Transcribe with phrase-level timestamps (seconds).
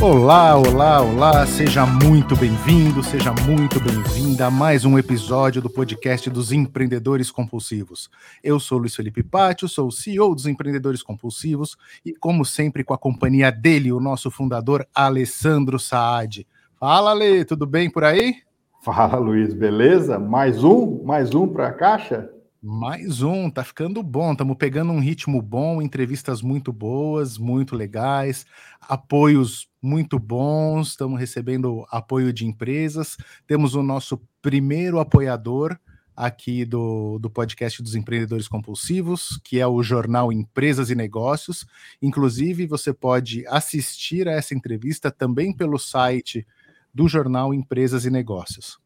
[0.00, 6.30] Olá, olá, olá, seja muito bem-vindo, seja muito bem-vinda a mais um episódio do podcast
[6.30, 8.08] dos Empreendedores Compulsivos.
[8.42, 12.94] Eu sou Luiz Felipe Pátio, sou o CEO dos Empreendedores Compulsivos e, como sempre, com
[12.94, 16.46] a companhia dele, o nosso fundador Alessandro Saad.
[16.78, 18.36] Fala, Ale, tudo bem por aí?
[18.80, 20.16] Fala, Luiz, beleza?
[20.16, 21.02] Mais um?
[21.02, 22.30] Mais um para a caixa?
[22.60, 24.32] Mais um, tá ficando bom.
[24.32, 28.44] Estamos pegando um ritmo bom, entrevistas muito boas, muito legais,
[28.80, 30.88] apoios muito bons.
[30.88, 33.16] Estamos recebendo apoio de empresas.
[33.46, 35.78] Temos o nosso primeiro apoiador
[36.16, 41.64] aqui do, do podcast dos empreendedores compulsivos, que é o jornal Empresas e Negócios.
[42.02, 46.44] Inclusive, você pode assistir a essa entrevista também pelo site
[46.92, 48.80] do jornal Empresas e Negócios.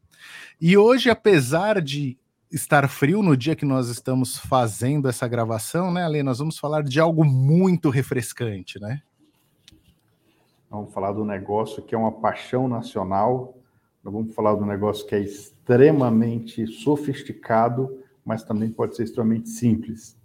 [0.61, 2.19] E hoje, apesar de
[2.53, 6.21] estar frio no dia que nós estamos fazendo essa gravação, né, Ale?
[6.21, 9.01] Nós vamos falar de algo muito refrescante, né?
[10.69, 13.57] Vamos falar do negócio que é uma paixão nacional.
[14.03, 20.15] Nós vamos falar do negócio que é extremamente sofisticado, mas também pode ser extremamente simples.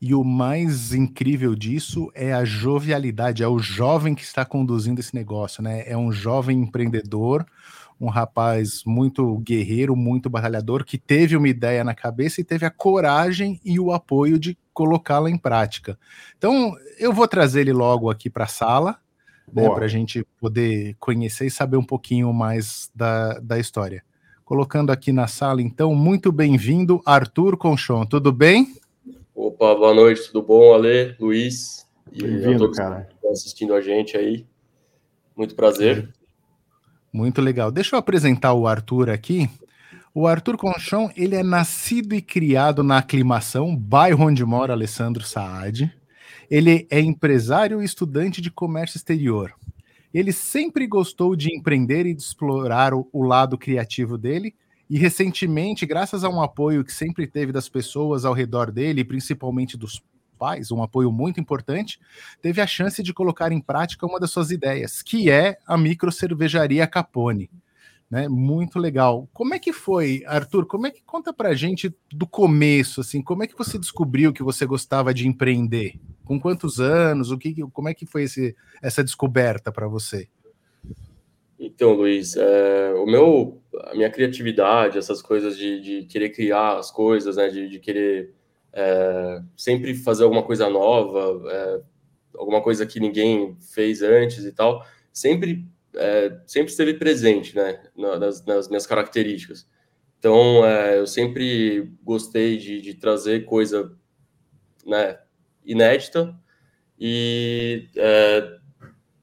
[0.00, 5.14] E o mais incrível disso é a jovialidade, é o jovem que está conduzindo esse
[5.14, 5.82] negócio, né?
[5.86, 7.46] É um jovem empreendedor,
[8.00, 12.70] um rapaz muito guerreiro, muito batalhador, que teve uma ideia na cabeça e teve a
[12.70, 15.98] coragem e o apoio de colocá-la em prática.
[16.36, 18.98] Então, eu vou trazer ele logo aqui para a sala,
[19.50, 24.04] né, para a gente poder conhecer e saber um pouquinho mais da, da história.
[24.44, 28.74] Colocando aqui na sala, então, muito bem-vindo, Arthur Conchon, tudo bem?
[29.34, 31.86] Opa, boa noite, tudo bom, Ale, Luiz?
[32.12, 33.08] Bem-vindo, cara.
[33.30, 34.46] assistindo a gente aí.
[35.36, 36.08] Muito prazer.
[37.16, 37.72] Muito legal.
[37.72, 39.48] Deixa eu apresentar o Arthur aqui.
[40.14, 45.90] O Arthur Conchon, ele é nascido e criado na Aclimação, bairro onde mora Alessandro Saad.
[46.50, 49.54] Ele é empresário e estudante de comércio exterior.
[50.12, 54.54] Ele sempre gostou de empreender e de explorar o, o lado criativo dele,
[54.90, 59.74] e recentemente, graças a um apoio que sempre teve das pessoas ao redor dele, principalmente
[59.78, 60.02] dos
[60.36, 61.98] pais, um apoio muito importante,
[62.42, 66.12] teve a chance de colocar em prática uma das suas ideias, que é a micro
[66.12, 67.50] cervejaria Capone.
[68.08, 68.28] Né?
[68.28, 69.28] Muito legal.
[69.32, 70.66] Como é que foi, Arthur?
[70.66, 74.42] Como é que conta pra gente do começo, assim, como é que você descobriu que
[74.42, 75.94] você gostava de empreender?
[76.24, 77.30] Com quantos anos?
[77.30, 80.28] O que, como é que foi esse, essa descoberta para você?
[81.58, 86.90] Então, Luiz, é, o meu, a minha criatividade, essas coisas de, de querer criar as
[86.90, 88.34] coisas, né, de, de querer
[88.76, 91.80] é, sempre fazer alguma coisa nova, é,
[92.36, 98.44] alguma coisa que ninguém fez antes e tal, sempre, é, sempre esteve presente, né, nas,
[98.44, 99.66] nas minhas características.
[100.18, 103.96] Então, é, eu sempre gostei de, de, trazer coisa,
[104.84, 105.18] né,
[105.64, 106.38] inédita
[107.00, 108.58] e é,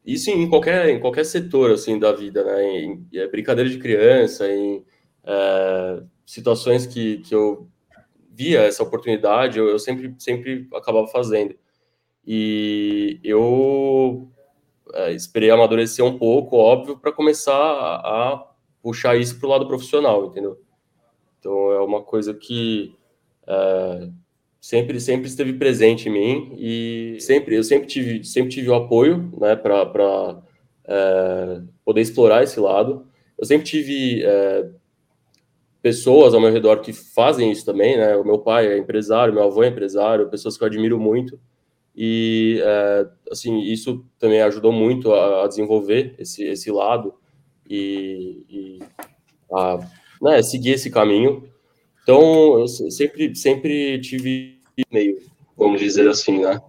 [0.04, 4.52] isso em qualquer, em qualquer setor, assim, da vida, né, em, em brincadeira de criança,
[4.52, 4.84] em
[5.24, 7.70] é, situações que, que eu
[8.34, 11.56] via essa oportunidade, eu, eu sempre, sempre acabava fazendo.
[12.26, 14.28] E eu
[14.94, 18.48] é, esperei amadurecer um pouco, óbvio, para começar a, a,
[18.82, 20.60] puxar isso para o lado profissional, entendeu?
[21.40, 22.96] Então é uma coisa que
[23.48, 24.10] é,
[24.60, 29.30] sempre sempre esteve presente em mim e sempre eu sempre tive sempre tive o apoio,
[29.38, 30.42] né, para
[30.86, 33.08] é, poder explorar esse lado.
[33.38, 34.70] Eu sempre tive é,
[35.84, 38.16] pessoas ao meu redor que fazem isso também, né?
[38.16, 41.38] O meu pai é empresário, meu avô é empresário, pessoas que eu admiro muito.
[41.94, 47.14] E, é, assim, isso também ajudou muito a, a desenvolver esse, esse lado
[47.70, 48.80] e, e
[49.54, 49.80] a
[50.22, 51.50] né, seguir esse caminho.
[52.02, 55.20] Então, eu sempre, sempre tive meio,
[55.58, 56.62] vamos dizer assim, né?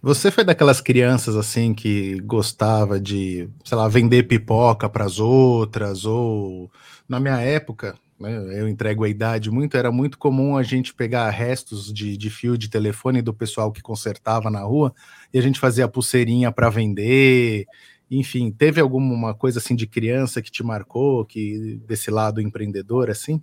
[0.00, 6.04] Você foi daquelas crianças assim que gostava de, sei lá, vender pipoca para as outras
[6.04, 6.70] ou
[7.08, 11.30] na minha época, né, eu entrego a idade muito, era muito comum a gente pegar
[11.30, 14.92] restos de, de fio de telefone do pessoal que consertava na rua
[15.32, 17.66] e a gente fazia pulseirinha para vender.
[18.10, 23.42] Enfim, teve alguma coisa assim de criança que te marcou, que desse lado empreendedor assim?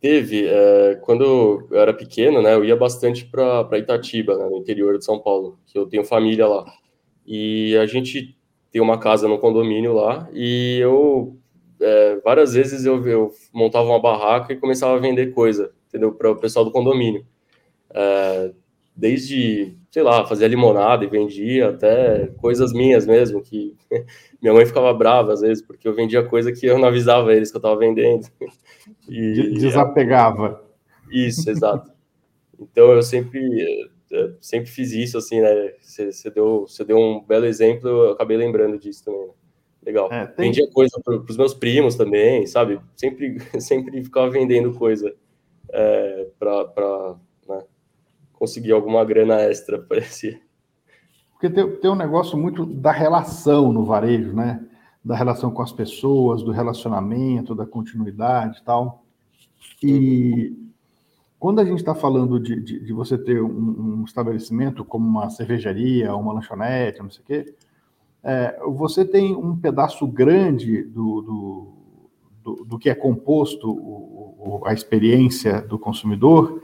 [0.00, 0.46] Teve.
[0.46, 5.04] É, quando eu era pequeno, né, eu ia bastante para Itatiba, né, no interior de
[5.04, 6.64] São Paulo, que eu tenho família lá.
[7.26, 8.36] E a gente
[8.70, 11.36] tem uma casa no condomínio lá, e eu
[11.80, 16.12] é, várias vezes eu, eu, montava uma barraca e começava a vender coisa, entendeu?
[16.12, 17.24] Para o pessoal do condomínio.
[17.90, 18.52] É,
[18.94, 23.76] desde, sei lá, fazia limonada e vendia, até coisas minhas mesmo, que
[24.40, 27.50] minha mãe ficava brava às vezes, porque eu vendia coisa que eu não avisava eles
[27.50, 28.26] que eu estava vendendo.
[29.08, 30.64] E, Desapegava.
[31.10, 31.90] Isso, exato.
[32.58, 35.72] Então eu sempre é, sempre fiz isso, assim, né?
[35.80, 39.26] Você deu, deu um belo exemplo, eu acabei lembrando disso também.
[39.26, 39.32] Né?
[39.86, 40.12] Legal.
[40.12, 40.46] É, tem...
[40.46, 42.80] Vendia coisa para os meus primos também, sabe?
[42.96, 45.14] Sempre, sempre ficava vendendo coisa
[45.70, 47.14] é, para
[47.48, 47.62] né?
[48.32, 50.40] conseguir alguma grana extra, parecia.
[51.32, 54.66] Porque tem, tem um negócio muito da relação no varejo, né?
[55.04, 59.04] Da relação com as pessoas, do relacionamento, da continuidade e tal.
[59.80, 60.56] E
[61.38, 65.30] quando a gente está falando de, de, de, você ter um, um, estabelecimento como uma
[65.30, 67.54] cervejaria, uma lanchonete, não sei o quê,
[68.22, 71.68] é, você tem um pedaço grande do, do,
[72.42, 76.62] do, do que é composto o, o, a experiência do consumidor,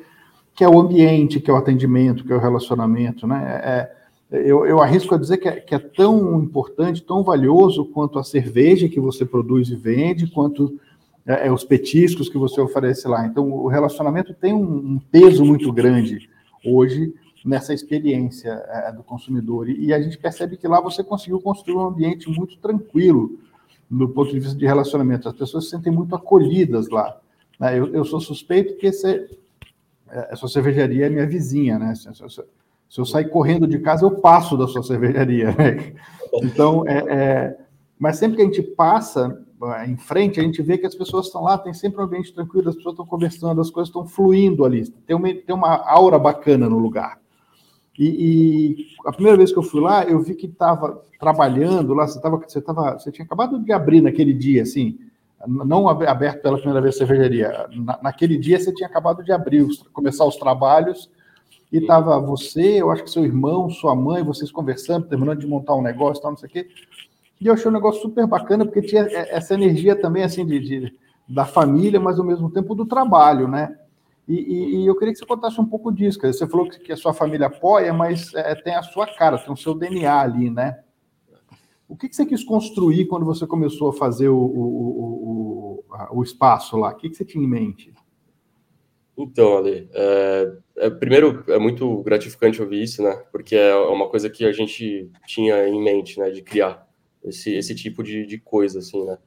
[0.55, 3.61] que é o ambiente, que é o atendimento, que é o relacionamento, né?
[3.65, 4.03] É,
[4.33, 8.25] eu, eu, arrisco a dizer que é, que é, tão importante, tão valioso quanto a
[8.25, 10.81] cerveja que você produz e vende, quanto
[11.27, 13.27] é, é, os petiscos que você oferece lá.
[13.27, 16.31] Então, o relacionamento tem um, um peso muito grande
[16.65, 17.13] hoje
[17.45, 19.69] nessa experiência é, do consumidor.
[19.69, 23.39] E, a gente percebe que lá você conseguiu construir um ambiente muito tranquilo
[23.91, 25.29] do ponto de vista de relacionamento.
[25.29, 27.19] As pessoas se sentem muito acolhidas lá.
[27.59, 27.79] Né?
[27.79, 29.09] Eu, eu, sou suspeito que esse,
[30.09, 31.95] é, essa cervejaria é minha vizinha, né?
[31.95, 32.43] Se, se,
[32.89, 35.47] se eu sair correndo de casa, eu passo da sua cervejaria.
[35.53, 35.95] Né?
[36.43, 37.59] Então, é, é,
[37.99, 39.43] mas sempre que a gente passa
[39.79, 42.35] é, em frente, a gente vê que as pessoas estão lá, tem sempre um ambiente
[42.35, 46.19] tranquilo, as pessoas estão conversando, as coisas estão fluindo ali, tem uma, tem uma aura
[46.19, 47.22] bacana no lugar.
[47.99, 52.07] E, e a primeira vez que eu fui lá, eu vi que estava trabalhando lá,
[52.07, 54.99] você, tava, você, tava, você tinha acabado de abrir naquele dia, assim,
[55.47, 59.67] não aberto pela primeira vez a cervejaria, Na, naquele dia você tinha acabado de abrir,
[59.93, 61.11] começar os trabalhos,
[61.71, 65.75] e estava você, eu acho que seu irmão, sua mãe, vocês conversando, terminando de montar
[65.75, 66.69] um negócio, tal, não sei o quê.
[67.41, 70.99] E eu achei um negócio super bacana, porque tinha essa energia também, assim, de, de
[71.29, 73.75] da família, mas ao mesmo tempo do trabalho, né?
[74.29, 76.21] E, e, e, eu queria que você contasse um pouco disso.
[76.21, 79.53] Você falou que, que, a sua família apoia, mas é, tem a sua cara, tem
[79.53, 80.81] o seu DNA ali, né?
[81.89, 86.23] O que, que você quis construir quando você começou a fazer o, o, o, o
[86.23, 86.91] espaço lá?
[86.91, 87.93] O que, que você tinha em mente?
[89.17, 93.15] Então, Ale, é, é, primeiro é muito gratificante ouvir isso, né?
[93.31, 96.31] Porque é uma coisa que a gente tinha em mente, né?
[96.31, 96.89] De criar
[97.23, 99.19] esse, esse tipo de, de coisa, assim, né?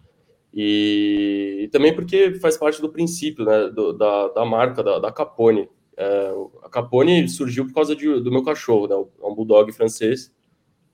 [0.55, 3.69] E, e, também porque faz parte do princípio, né?
[3.69, 5.67] Do, da, da marca, da, da Capone.
[5.97, 6.31] É,
[6.63, 8.95] a Capone surgiu por causa de, do meu cachorro, né?
[8.95, 10.33] É um bulldog francês.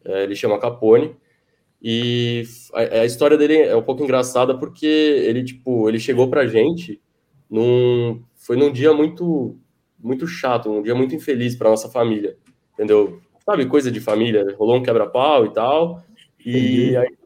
[0.03, 1.15] É, ele chama Capone.
[1.79, 2.43] E
[2.73, 6.99] a, a, história dele é um pouco engraçada porque ele, tipo, ele chegou pra gente
[7.49, 8.23] num...
[8.35, 9.55] Foi num dia muito
[10.03, 12.35] muito chato, um dia muito infeliz para nossa família,
[12.73, 13.21] entendeu?
[13.45, 16.03] Sabe, coisa de família, rolou um quebra-pau e tal,
[16.43, 17.20] e aí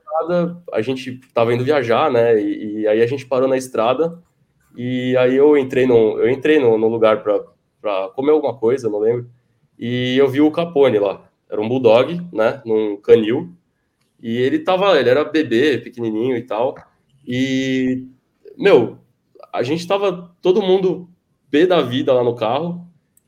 [0.71, 4.21] a gente tava indo viajar, né, e, e, aí a gente parou na estrada,
[4.75, 9.00] e aí eu entrei no, eu entrei no, no lugar para comer alguma coisa, não
[9.00, 9.29] lembro,
[9.77, 13.53] e eu vi o Capone lá, era um bulldog, né, num canil,
[14.21, 16.75] e ele tava, ele era bebê, pequenininho e tal,
[17.27, 18.07] e,
[18.57, 19.00] meu,
[19.51, 21.09] a gente tava todo mundo
[21.50, 22.84] pé da vida lá no carro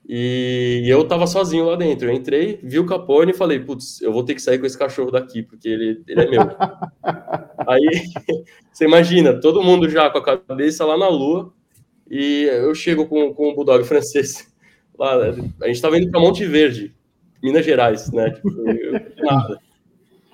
[0.09, 2.07] e eu tava sozinho lá dentro.
[2.07, 4.77] Eu entrei, vi o Capone e falei, putz, eu vou ter que sair com esse
[4.77, 6.41] cachorro daqui, porque ele, ele é meu.
[7.67, 7.85] Aí,
[8.71, 11.53] você imagina, todo mundo já com a cabeça lá na lua,
[12.09, 14.47] e eu chego com, com o Bulldog francês.
[14.97, 15.13] Lá,
[15.61, 16.91] a gente tava indo para Monte Verde,
[17.43, 18.31] Minas Gerais, né?
[18.31, 18.49] Tipo,
[19.17, 19.59] nada.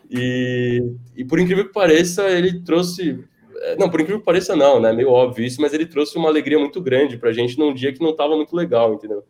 [0.10, 3.26] E, e por incrível que pareça, ele trouxe
[3.64, 4.94] é, não, por incrível que pareça, não, né?
[4.94, 7.92] Meio óbvio isso, mas ele trouxe uma alegria muito grande para a gente num dia
[7.92, 9.26] que não estava muito legal, entendeu?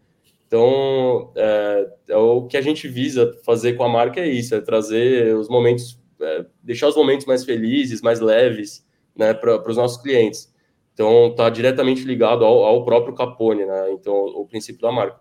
[0.54, 4.62] Então, é, é, o que a gente visa fazer com a marca é isso, é
[4.62, 8.86] trazer os momentos, é, deixar os momentos mais felizes, mais leves,
[9.18, 10.54] né, para os nossos clientes.
[10.94, 13.94] Então, está diretamente ligado ao, ao, próprio Capone, né?
[13.94, 15.20] Então, o, princípio da marca.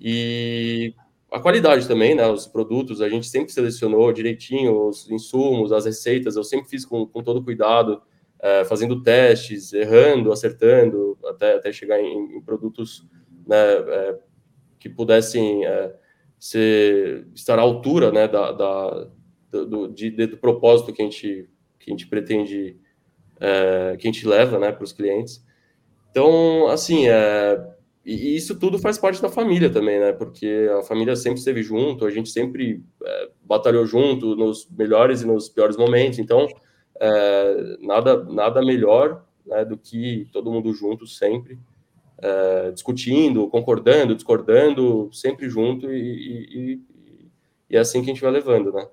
[0.00, 0.94] E
[1.30, 2.26] a qualidade também, né?
[2.28, 7.06] Os produtos, a gente sempre selecionou direitinho os insumos, as receitas, eu sempre fiz com,
[7.06, 8.00] com todo cuidado
[8.40, 13.06] é, fazendo testes, errando, acertando, até, até chegar em, em produtos
[13.46, 14.18] né, é,
[14.82, 15.94] que pudessem é,
[16.40, 19.08] ser, estar à altura né, da, da
[19.52, 21.48] do, de, do propósito que a gente,
[21.78, 22.76] que a gente pretende,
[23.38, 25.44] é, que a gente leva né, para os clientes.
[26.10, 27.64] Então, assim, é,
[28.04, 30.10] e isso tudo faz parte da família também, né?
[30.10, 35.26] Porque a família sempre esteve junto, a gente sempre é, batalhou junto nos melhores e
[35.26, 36.18] nos piores momentos.
[36.18, 36.48] Então,
[37.00, 41.56] é, nada, nada melhor né, do que todo mundo junto sempre,
[42.22, 46.80] é, discutindo, concordando, discordando, sempre junto e, e,
[47.68, 48.86] e, é assim que a gente vai levando, né?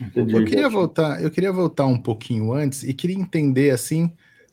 [0.00, 0.34] Entendi.
[0.34, 4.12] Eu queria voltar, eu queria voltar um pouquinho antes e queria entender assim,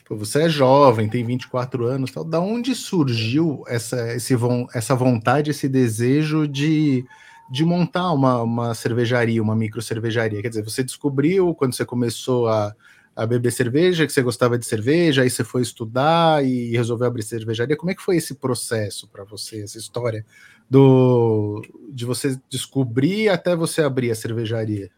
[0.09, 2.23] você é jovem, tem 24 anos, tal.
[2.23, 4.35] Da onde surgiu essa, esse,
[4.73, 7.05] essa vontade, esse desejo de,
[7.51, 10.41] de montar uma, uma cervejaria, uma micro cervejaria?
[10.41, 12.75] Quer dizer, você descobriu quando você começou a,
[13.15, 17.23] a beber cerveja, que você gostava de cerveja, aí você foi estudar e resolveu abrir
[17.23, 17.75] cervejaria.
[17.75, 20.25] Como é que foi esse processo para você, essa história
[20.69, 24.89] do de você descobrir até você abrir a cervejaria?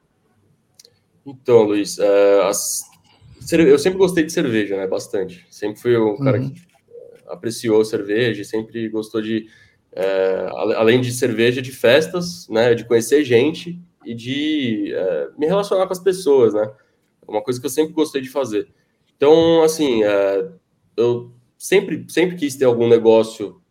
[1.26, 2.84] Então, Luiz, é, as,
[3.52, 4.88] eu sempre gostei de cerveja, né?
[4.88, 5.46] Bastante.
[5.50, 6.50] Sempre fui um cara uhum.
[6.50, 6.62] que
[7.28, 9.48] apreciou cerveja, sempre gostou de,
[9.94, 12.74] é, além de cerveja, de festas, né?
[12.74, 16.70] De conhecer gente e de é, me relacionar com as pessoas, né?
[17.32, 18.68] Uma coisa que eu sempre gostei de fazer.
[19.16, 20.50] Então, assim, é,
[20.98, 23.62] eu sempre, sempre quis ter algum negócio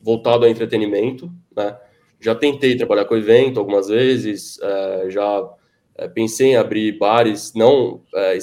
[0.00, 1.78] voltado ao entretenimento, né?
[2.20, 5.48] Já tentei trabalhar com evento algumas vezes, é, já
[5.94, 8.38] é, pensei em abrir bares, não é,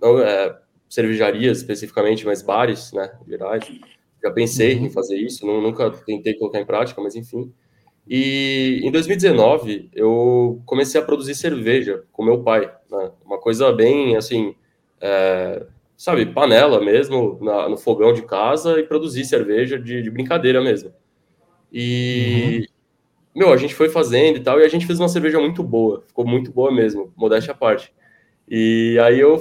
[0.00, 0.58] não é,
[0.88, 3.64] cervejarias especificamente, mas bares, né, gerais.
[4.22, 4.86] Já pensei uhum.
[4.86, 7.52] em fazer isso, não, nunca tentei colocar em prática, mas enfim.
[8.08, 13.10] E em 2019 eu comecei a produzir cerveja com meu pai, né?
[13.24, 14.54] uma coisa bem assim,
[14.98, 20.62] é, sabe, panela mesmo, na, no fogão de casa e produzir cerveja de, de brincadeira
[20.62, 20.90] mesmo.
[21.70, 22.66] E
[23.34, 23.40] uhum.
[23.40, 26.02] meu, a gente foi fazendo e tal, e a gente fez uma cerveja muito boa,
[26.06, 27.92] ficou muito boa mesmo, modéstia à parte.
[28.48, 29.38] E aí eu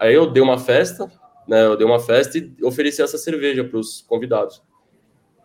[0.00, 1.10] aí eu dei uma festa,
[1.48, 1.64] né?
[1.64, 4.62] Eu dei uma festa e ofereci essa cerveja para os convidados.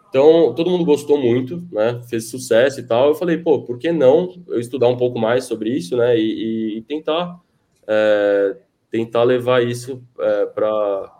[0.09, 2.01] Então, todo mundo gostou muito, né?
[2.09, 3.09] Fez sucesso e tal.
[3.09, 6.17] Eu falei, pô, por que não eu estudar um pouco mais sobre isso, né?
[6.17, 7.39] E, e tentar,
[7.87, 8.57] é,
[8.89, 11.15] tentar levar isso é, para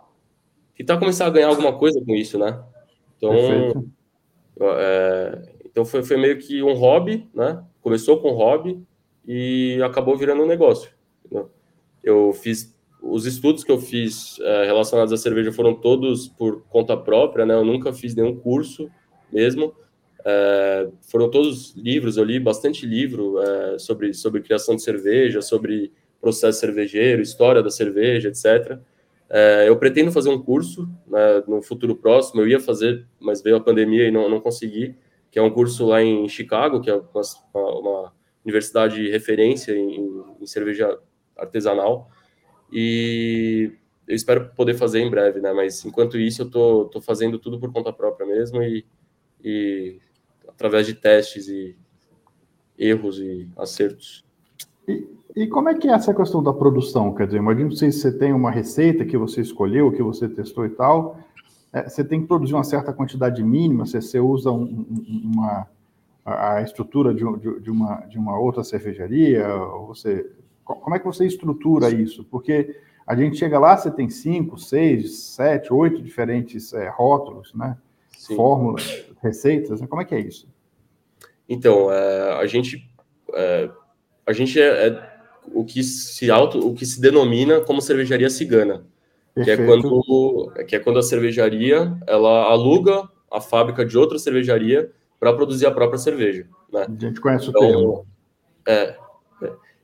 [0.76, 2.60] tentar começar a ganhar alguma coisa com isso, né?
[3.16, 3.84] Então,
[4.60, 7.62] é, então foi, foi meio que um hobby, né?
[7.80, 8.82] Começou com um hobby
[9.26, 10.90] e acabou virando um negócio.
[11.30, 11.44] Né?
[12.02, 16.96] Eu fiz os estudos que eu fiz é, relacionados à cerveja foram todos por conta
[16.96, 17.54] própria, né?
[17.54, 18.90] Eu nunca fiz nenhum curso
[19.32, 19.74] mesmo.
[20.24, 25.92] É, foram todos livros, eu li bastante livro é, sobre, sobre criação de cerveja, sobre
[26.20, 28.78] processo cervejeiro, história da cerveja, etc.
[29.64, 33.60] Eu pretendo fazer um curso né, no futuro próximo, eu ia fazer, mas veio a
[33.60, 34.96] pandemia e não, não consegui,
[35.30, 37.22] que é um curso lá em Chicago, que é uma,
[37.54, 38.12] uma
[38.44, 40.98] universidade de referência em, em cerveja
[41.36, 42.10] artesanal.
[42.72, 43.72] E
[44.06, 45.52] eu espero poder fazer em breve, né?
[45.52, 48.84] Mas enquanto isso, eu tô, tô fazendo tudo por conta própria mesmo e,
[49.42, 49.98] e
[50.48, 51.76] através de testes e
[52.78, 54.24] erros e acertos.
[54.88, 57.14] E, e, como é que é essa questão da produção?
[57.14, 60.70] Quer dizer, imagina se você tem uma receita que você escolheu, que você testou e
[60.70, 61.18] tal,
[61.72, 64.86] é, você tem que produzir uma certa quantidade mínima, se você usa um,
[65.24, 65.68] uma,
[66.24, 70.28] a estrutura de, de, de, uma, de uma outra cervejaria, ou você
[70.64, 72.24] como é que você estrutura isso?
[72.24, 72.76] Porque
[73.06, 77.76] a gente chega lá, você tem cinco, seis, sete, oito diferentes é, rótulos, né?
[78.16, 78.36] Sim.
[78.36, 79.86] Fórmulas, receitas, né?
[79.86, 80.48] como é que é isso?
[81.48, 82.88] Então, é, a gente,
[83.34, 83.70] é,
[84.26, 85.10] a gente é, é,
[85.52, 88.84] o que se auto, o que se denomina como cervejaria cigana,
[89.42, 94.92] que é quando que é quando a cervejaria ela aluga a fábrica de outra cervejaria
[95.18, 96.86] para produzir a própria cerveja, né?
[96.88, 98.06] A gente conhece então, o termo.
[98.66, 98.96] É,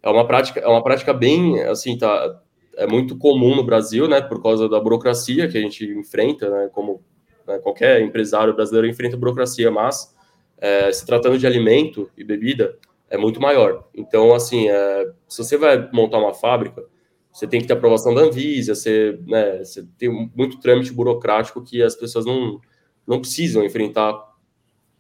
[0.07, 2.41] é uma prática, é uma prática bem, assim, tá,
[2.77, 6.71] é muito comum no Brasil, né, por causa da burocracia que a gente enfrenta, né,
[6.73, 7.03] como
[7.47, 10.15] né, qualquer empresário brasileiro enfrenta burocracia, mas
[10.59, 12.79] é, se tratando de alimento e bebida,
[13.11, 13.89] é muito maior.
[13.93, 16.85] Então, assim, é, se você vai montar uma fábrica,
[17.33, 21.83] você tem que ter aprovação da Anvisa, você, né, você tem muito trâmite burocrático que
[21.83, 22.61] as pessoas não,
[23.05, 24.25] não precisam enfrentar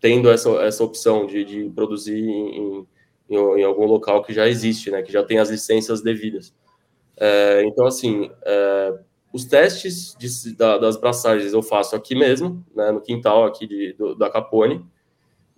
[0.00, 2.86] tendo essa, essa opção de, de produzir em,
[3.28, 6.54] em, em, algum local que já existe, né, que já tem as licenças devidas.
[7.16, 8.94] É, então, assim, é,
[9.32, 13.92] os testes de, da, das braçagens eu faço aqui mesmo, né, no quintal aqui de,
[13.94, 14.84] do, da Capone,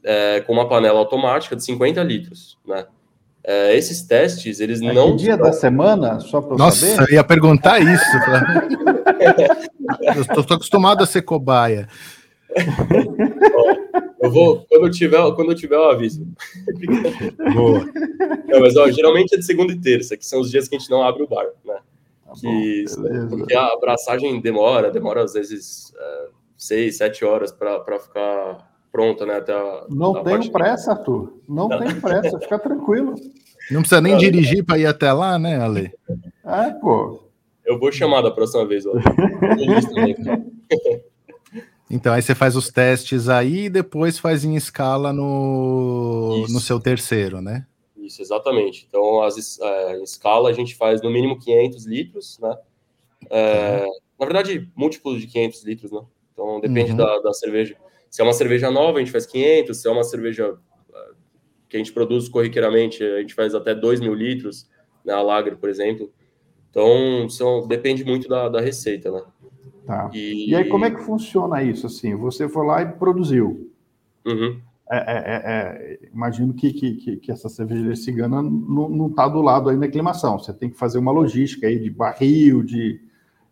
[0.05, 2.87] é, com uma panela automática de 50 litros, né.
[3.45, 5.13] É, esses testes, eles é não...
[5.13, 7.11] Que dia da semana, só para Nossa, saber?
[7.11, 8.05] Eu ia perguntar isso.
[10.15, 11.89] eu estou acostumado a ser cobaia.
[14.21, 16.27] Eu vou, quando eu tiver, quando eu tiver, eu aviso.
[17.55, 17.85] Boa.
[18.47, 20.79] Não, mas ó, geralmente é de segunda e terça, que são os dias que a
[20.79, 21.79] gente não abre o bar, né?
[22.27, 27.99] Tá que, bom, porque a abraçagem demora, demora às vezes é, seis, sete horas para
[27.99, 29.37] ficar pronta, né?
[29.37, 31.41] Até a, não tenho pressa, Arthur.
[31.49, 33.15] Não, não tenho pressa, fica tranquilo.
[33.71, 35.93] Não precisa nem dirigir para ir até lá, né, Ale?
[36.45, 37.29] É, pô.
[37.65, 38.93] Eu vou chamar da próxima vez, ó.
[41.91, 46.79] Então, aí você faz os testes aí e depois faz em escala no, no seu
[46.79, 47.67] terceiro, né?
[47.97, 48.87] Isso, exatamente.
[48.89, 52.57] Então, as, é, em escala, a gente faz no mínimo 500 litros, né?
[53.31, 53.87] É,
[54.19, 56.01] na verdade, múltiplos de 500 litros, né?
[56.33, 56.97] Então depende uhum.
[56.97, 57.77] da, da cerveja.
[58.11, 59.77] Se é uma cerveja nova, a gente faz 500.
[59.77, 60.57] Se é uma cerveja
[60.95, 61.11] ah,
[61.69, 64.69] que a gente produz corriqueiramente, a gente faz até 2 mil litros,
[65.05, 65.13] né?
[65.13, 66.13] A Lager, por exemplo.
[66.71, 69.23] Então, são, depende muito da, da receita, né?
[69.89, 70.11] Tá.
[70.13, 70.51] E...
[70.51, 70.55] e...
[70.55, 71.87] aí, como é que funciona isso?
[71.87, 73.73] Assim, você foi lá e produziu.
[74.27, 74.61] Uhum.
[74.91, 79.71] É, é, é, é imagino que, que, que, essa cervejaria cigana não está do lado
[79.71, 80.39] aí na aclimação.
[80.39, 83.01] Você tem que fazer uma logística aí de barril, de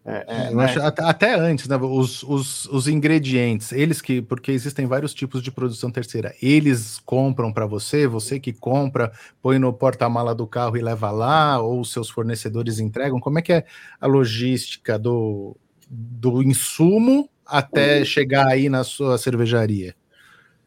[0.05, 0.65] é, é, né?
[0.65, 1.77] acho até, até, antes, né?
[1.77, 7.53] Os, os, os, ingredientes, eles que, porque existem vários tipos de produção terceira, eles compram
[7.53, 9.11] para você, você que compra,
[9.43, 13.19] põe no porta-mala do carro e leva lá, ou seus fornecedores entregam.
[13.19, 13.65] Como é que é
[14.01, 18.05] a logística do, do insumo até uhum.
[18.05, 19.95] chegar aí na sua cervejaria?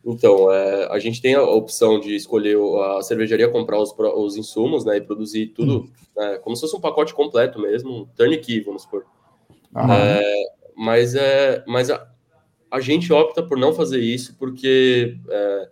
[0.06, 2.58] Então, é, a gente tem a opção de escolher
[2.98, 5.90] a cervejaria comprar os, os insumos, né, e produzir tudo, hum.
[6.16, 9.06] né, como se fosse um pacote completo mesmo, turnkey, vamos supor.
[9.76, 10.22] É,
[10.76, 12.10] mas é, mas a,
[12.72, 15.70] a, gente opta por não fazer isso porque é,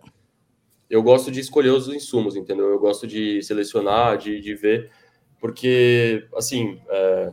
[0.88, 2.68] eu gosto de escolher os insumos, entendeu?
[2.68, 4.90] Eu gosto de selecionar, de, de ver,
[5.40, 7.32] porque assim, é,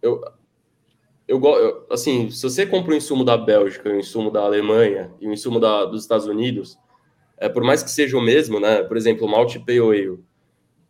[0.00, 0.22] eu,
[1.30, 5.32] eu, assim, se você compra um insumo da Bélgica, um insumo da Alemanha e um
[5.32, 6.76] insumo da, dos Estados Unidos,
[7.38, 8.82] é, por mais que seja o mesmo, né?
[8.82, 10.18] Por exemplo, o Malte Pale Ale,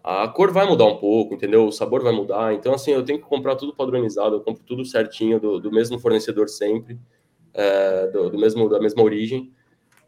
[0.03, 1.67] a cor vai mudar um pouco, entendeu?
[1.67, 2.55] O sabor vai mudar.
[2.55, 5.99] Então, assim, eu tenho que comprar tudo padronizado, eu compro tudo certinho, do, do mesmo
[5.99, 6.99] fornecedor sempre,
[7.53, 9.53] é, do, do, mesmo, da mesma origem,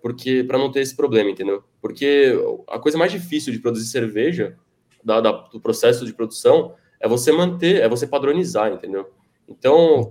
[0.00, 1.62] porque para não ter esse problema, entendeu?
[1.80, 2.32] Porque
[2.68, 4.56] a coisa mais difícil de produzir cerveja,
[5.04, 9.10] da, da, do processo de produção, é você manter, é você padronizar, entendeu?
[9.58, 10.10] Então,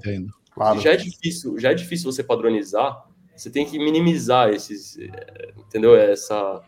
[0.52, 0.80] claro.
[0.80, 3.06] já é difícil, já é difícil você padronizar,
[3.36, 5.96] você tem que minimizar esses, é, entendeu?
[5.96, 6.62] Essa.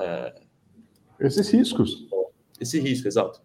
[0.00, 0.34] É,
[1.20, 2.06] esses riscos.
[2.60, 3.40] Esse risco, exato.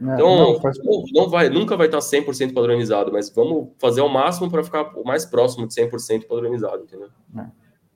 [0.00, 0.78] É, então, não, faz...
[1.12, 5.04] não, vai, nunca vai estar 100% padronizado, mas vamos fazer o máximo para ficar o
[5.04, 7.08] mais próximo de 100% padronizado, entendeu?
[7.36, 7.46] É.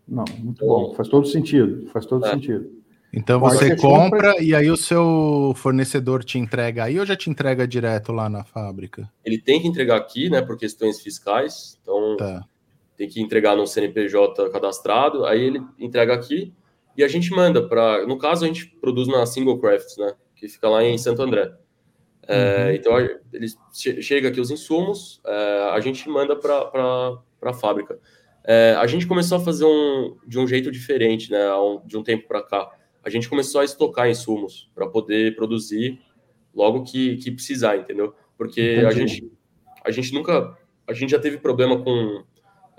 [0.07, 0.95] Não, muito então, bom.
[0.95, 1.89] Faz todo sentido.
[1.89, 2.31] Faz todo é.
[2.31, 2.71] sentido.
[3.17, 4.43] Então você compra compra...
[4.43, 8.45] e aí o seu fornecedor te entrega aí ou já te entrega direto lá na
[8.45, 9.11] fábrica?
[9.25, 11.79] Ele tem que entregar aqui, né, por questões fiscais.
[11.81, 12.45] Então tá.
[12.95, 15.25] tem que entregar no CNPJ cadastrado.
[15.25, 16.53] Aí ele entrega aqui
[16.97, 18.07] e a gente manda para.
[18.07, 20.13] No caso, a gente produz na Single Crafts, né?
[20.35, 21.53] Que fica lá em Santo André.
[22.27, 22.73] É, uhum.
[22.73, 27.99] Então, eles chega aqui os insumos, é, a gente manda para a fábrica.
[28.45, 31.47] É, a gente começou a fazer um, de um jeito diferente, né?
[31.85, 32.71] De um tempo para cá.
[33.07, 36.01] A gente começou a estocar insumos para poder produzir
[36.53, 38.13] logo que, que precisar, entendeu?
[38.37, 39.31] Porque a gente,
[39.85, 40.59] a gente nunca.
[40.89, 42.25] A gente já teve problema com.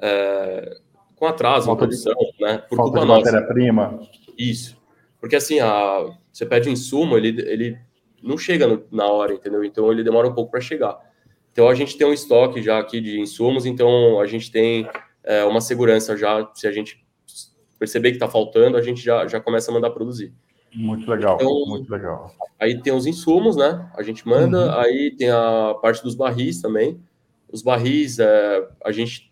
[0.02, 0.80] É,
[1.16, 2.58] com atraso falta na produção, de, né?
[2.70, 4.02] Por falta culpa de matéria-prima.
[4.38, 4.78] Isso.
[5.18, 7.80] Porque assim, a, você pede um insumo, ele, ele
[8.22, 9.64] não chega no, na hora, entendeu?
[9.64, 11.00] Então ele demora um pouco para chegar.
[11.54, 14.90] Então a gente tem um estoque já aqui de insumos, então a gente tem
[15.24, 17.07] é, uma segurança já, se a gente
[17.78, 20.34] perceber que está faltando, a gente já, já começa a mandar produzir.
[20.74, 22.32] Muito legal, então, muito legal.
[22.60, 23.90] Aí tem os insumos, né?
[23.96, 24.80] A gente manda, uhum.
[24.80, 27.00] aí tem a parte dos barris também.
[27.52, 29.32] Os barris, é, a gente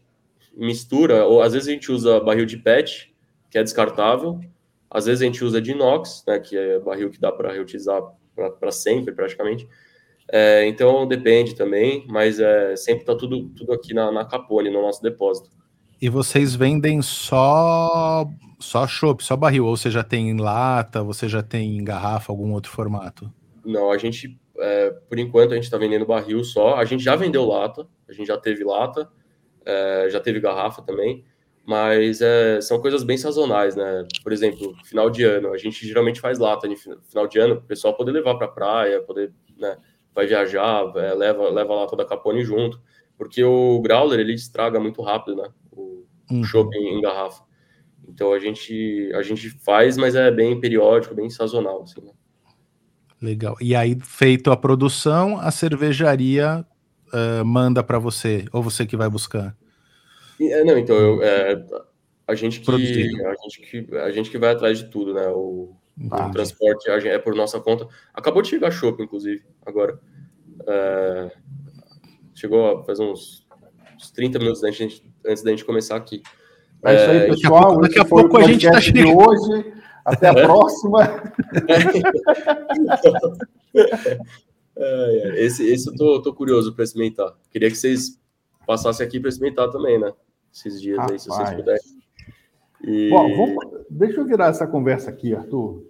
[0.55, 3.13] mistura, ou às vezes a gente usa barril de PET,
[3.51, 4.39] que é descartável,
[4.89, 8.01] às vezes a gente usa de inox, né, que é barril que dá para reutilizar
[8.59, 9.67] para sempre, praticamente.
[10.31, 14.81] É, então depende também, mas é, sempre está tudo, tudo aqui na, na Capone, no
[14.81, 15.49] nosso depósito.
[16.01, 18.27] E vocês vendem só
[18.59, 22.31] só chopp, só barril, ou você já tem em lata, você já tem em garrafa,
[22.31, 23.31] algum outro formato?
[23.63, 26.75] Não, a gente, é, por enquanto, a gente está vendendo barril só.
[26.75, 29.09] A gente já vendeu lata, a gente já teve lata,
[29.65, 31.23] é, já teve garrafa também,
[31.65, 34.07] mas é, são coisas bem sazonais, né?
[34.23, 37.61] Por exemplo, final de ano, a gente geralmente faz lata no final de ano, o
[37.61, 39.77] pessoal poder levar para a praia, poder, né,
[40.13, 42.79] vai viajar, é, leva, leva a lata da Capone junto,
[43.17, 45.49] porque o growler ele estraga muito rápido, né?
[46.29, 46.43] O uhum.
[46.43, 47.43] shopping em garrafa.
[48.07, 52.01] Então a gente a gente faz, mas é bem periódico, bem sazonal, assim.
[52.01, 52.11] Né?
[53.21, 53.55] Legal.
[53.61, 56.65] E aí, feito a produção, a cervejaria
[57.07, 59.55] uh, manda para você, ou você que vai buscar?
[60.39, 61.65] É, não, então, eu, é,
[62.27, 65.27] a, gente que, a, gente que, a gente que vai atrás de tudo, né?
[65.29, 67.87] O, o transporte é por nossa conta.
[68.13, 69.99] Acabou de chegar a Chopp, inclusive, agora.
[70.67, 71.31] É,
[72.33, 73.47] chegou faz uns,
[73.95, 76.21] uns 30 minutos antes, gente, antes da gente começar aqui.
[76.83, 77.79] É isso aí, pessoal.
[77.79, 79.17] Daqui a pouco, daqui a, pouco a gente está chegando.
[79.17, 79.73] hoje.
[80.05, 80.43] Até a é.
[80.43, 81.23] próxima.
[84.77, 87.33] É, esse, esse eu tô, tô curioso para experimentar.
[87.49, 88.19] Queria que vocês
[88.67, 90.11] passassem aqui para experimentar também, né?
[90.53, 91.11] Esses dias Rapaz.
[91.13, 91.81] aí, se vocês puderem.
[92.83, 93.09] E...
[93.09, 95.81] Bom, vamos, deixa eu virar essa conversa aqui, Arthur.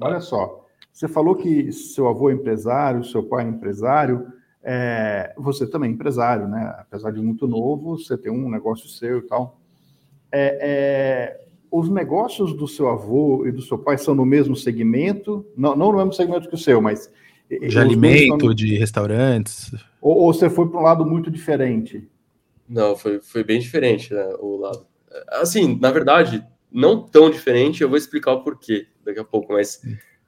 [0.00, 4.26] Olha só, você falou que seu avô é empresário, seu pai é empresário.
[4.62, 6.74] É, você também é empresário, né?
[6.78, 9.58] Apesar de muito novo, você tem um negócio seu e tal.
[10.30, 15.44] É, é, os negócios do seu avô e do seu pai são no mesmo segmento?
[15.56, 17.10] Não, não no mesmo segmento que o seu, mas.
[17.50, 18.54] De alimento, no...
[18.54, 19.74] de restaurantes?
[20.00, 22.08] Ou, ou, você foi para um lado muito diferente?
[22.68, 24.86] Não, foi, foi bem diferente né, o lado.
[25.28, 29.82] Assim, na verdade, não tão diferente, eu vou explicar o porquê daqui a pouco, mas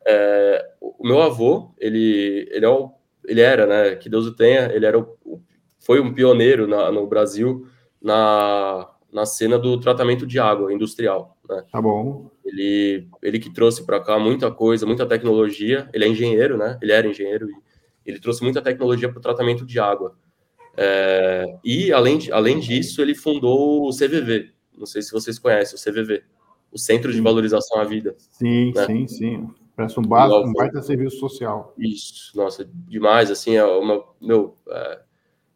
[0.07, 2.91] é, o meu avô, ele, ele, é o,
[3.27, 5.41] ele era, né, que Deus o tenha, ele era o,
[5.81, 7.67] foi um pioneiro na, no Brasil
[8.01, 11.37] na, na cena do tratamento de água industrial.
[11.49, 11.63] Né?
[11.71, 12.31] Tá bom.
[12.45, 15.89] Ele, ele que trouxe para cá muita coisa, muita tecnologia.
[15.93, 16.79] Ele é engenheiro, né?
[16.83, 17.55] Ele era engenheiro e
[18.11, 20.17] ele trouxe muita tecnologia para o tratamento de água.
[20.77, 24.51] É, e além, além disso, ele fundou o CVV.
[24.77, 26.23] Não sei se vocês conhecem o CVV,
[26.73, 28.15] o Centro de Valorização à Vida.
[28.19, 28.87] Sim, né?
[28.87, 29.49] sim, sim.
[29.77, 31.75] Parece um, básico, um baita serviço social.
[31.77, 33.31] Isso, nossa, demais.
[33.31, 35.01] Assim, é uma, meu, é,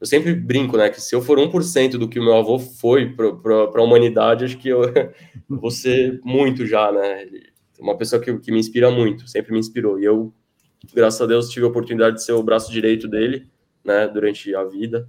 [0.00, 3.12] eu sempre brinco, né, que se eu for 1% do que o meu avô foi
[3.12, 4.82] para a humanidade, acho que eu
[5.48, 7.26] vou ser muito já, né?
[7.78, 10.00] Uma pessoa que, que me inspira muito, sempre me inspirou.
[10.00, 10.32] E eu,
[10.92, 13.48] graças a Deus, tive a oportunidade de ser o braço direito dele,
[13.84, 15.08] né, durante a vida.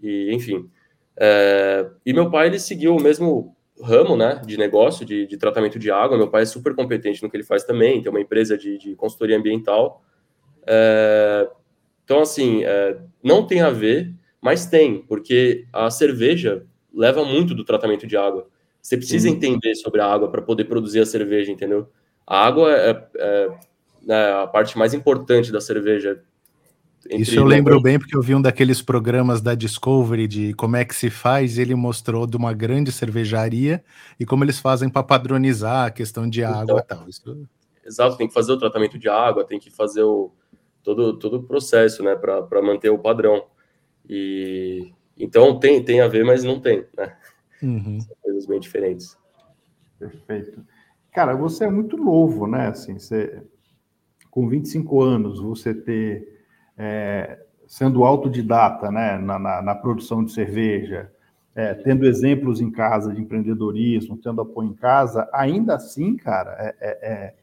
[0.00, 0.68] E, enfim.
[1.16, 5.78] É, e meu pai, ele seguiu o mesmo ramo, né, de negócio, de, de, tratamento
[5.78, 6.18] de água.
[6.18, 8.94] Meu pai é super competente no que ele faz também, tem uma empresa de, de
[8.94, 10.02] consultoria ambiental.
[10.66, 11.48] É,
[12.04, 17.64] então, assim, é, não tem a ver mas tem, porque a cerveja leva muito do
[17.64, 18.48] tratamento de água.
[18.82, 19.36] Você precisa Sim.
[19.36, 21.88] entender sobre a água para poder produzir a cerveja, entendeu?
[22.26, 23.48] A água é, é,
[24.08, 26.24] é a parte mais importante da cerveja.
[27.10, 30.84] Isso eu lembro bem porque eu vi um daqueles programas da Discovery de como é
[30.84, 33.82] que se faz, e ele mostrou de uma grande cervejaria
[34.18, 37.08] e como eles fazem para padronizar a questão de água então, e tal.
[37.08, 37.48] Isso...
[37.84, 40.30] Exato, tem que fazer o tratamento de água, tem que fazer o,
[40.82, 43.46] todo, todo o processo, né, para manter o padrão.
[44.08, 47.16] E então tem, tem a ver, mas não tem, né?
[47.62, 48.00] Uhum.
[48.00, 49.16] São coisas bem diferentes.
[49.98, 50.64] Perfeito.
[51.12, 52.68] Cara, você é muito novo, né?
[52.68, 53.42] Assim, você,
[54.30, 56.31] com 25 anos, você ter
[56.76, 61.10] é, sendo autodidata, né, na, na, na produção de cerveja,
[61.54, 66.74] é, tendo exemplos em casa de empreendedorismo, tendo apoio em casa, ainda assim, cara, é,
[66.80, 67.34] é, é,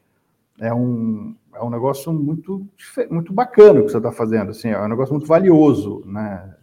[0.68, 2.66] é um, é um negócio muito,
[3.10, 6.54] muito bacana o que você está fazendo, assim, é um negócio muito valioso, né?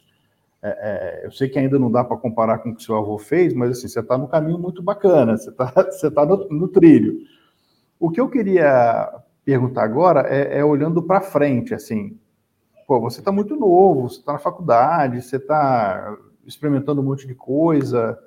[0.61, 3.17] É, é, eu sei que ainda não dá para comparar com o que seu avô
[3.17, 6.67] fez, mas assim, você está no caminho muito bacana, você está você tá no, no,
[6.67, 7.19] trilho.
[7.99, 9.09] O que eu queria
[9.45, 12.17] perguntar agora é, é olhando para frente, assim,
[12.87, 17.35] pô, você está muito novo, você está na faculdade, você está experimentando um monte de
[17.35, 18.17] coisa,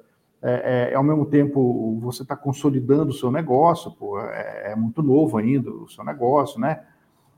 [0.42, 5.02] é, é, ao mesmo tempo você está consolidando o seu negócio, pô, é, é, muito
[5.02, 6.84] novo ainda o seu negócio, né?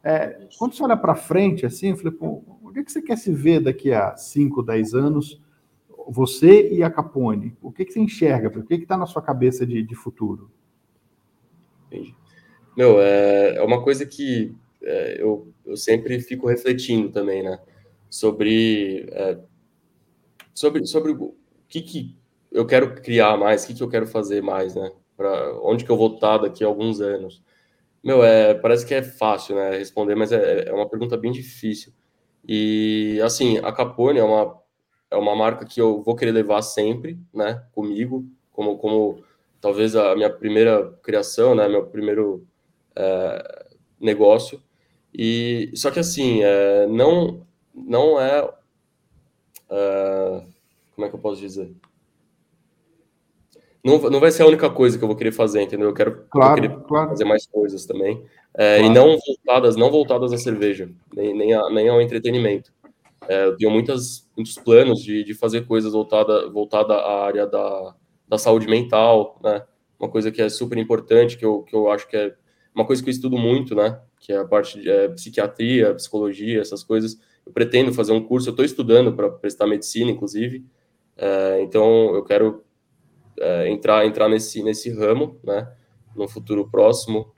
[0.03, 3.17] É, quando você olha para frente, assim, eu falei, pô, onde é que você quer
[3.17, 5.41] se ver daqui a 5, 10 anos,
[6.09, 7.57] você e a Capone?
[7.63, 8.49] O que, que você enxerga?
[8.49, 10.51] O que está na sua cabeça de, de futuro?
[11.87, 12.17] Entendi.
[12.77, 17.59] Meu, é, é uma coisa que é, eu, eu sempre fico refletindo também, né?
[18.11, 19.39] Sobre, é,
[20.55, 21.35] sobre, sobre o
[21.69, 22.17] que, que
[22.51, 24.93] eu quero criar mais, o que, que eu quero fazer mais, né?
[25.17, 27.43] Para onde que eu vou estar daqui a alguns anos.
[28.03, 31.93] Meu, é, parece que é fácil, né, responder, mas é, é uma pergunta bem difícil.
[32.47, 34.59] E, assim, a Capone é uma,
[35.09, 39.23] é uma marca que eu vou querer levar sempre, né, comigo, como, como
[39.61, 42.45] talvez a minha primeira criação, né, meu primeiro
[42.97, 43.69] é,
[44.01, 44.61] negócio.
[45.15, 48.49] E, só que, assim, é, não, não é,
[49.71, 50.43] é
[50.95, 51.75] como é que eu posso dizer?
[53.85, 55.89] não, não vai ser a única coisa que eu vou querer fazer, entendeu?
[55.89, 57.09] Eu quero, claro, eu claro.
[57.11, 58.23] fazer mais coisas também.
[58.55, 58.93] É, claro.
[58.93, 62.73] E não voltadas, não voltadas à cerveja, nem, nem, a, nem ao entretenimento.
[63.29, 67.95] É, eu tenho muitas, muitos planos de, de fazer coisas voltada, voltada à área da,
[68.29, 69.65] da saúde mental, né?
[69.99, 72.35] Uma coisa que é super importante, que eu, que eu acho que é
[72.75, 74.01] uma coisa que eu estudo muito, né?
[74.23, 77.19] Que é a parte de é, psiquiatria, psicologia, essas coisas.
[77.45, 80.65] Eu pretendo fazer um curso, eu estou estudando para prestar medicina, inclusive.
[81.17, 82.63] É, então, eu quero
[83.39, 85.69] é, entrar, entrar nesse, nesse ramo, né?
[86.15, 87.35] No futuro próximo.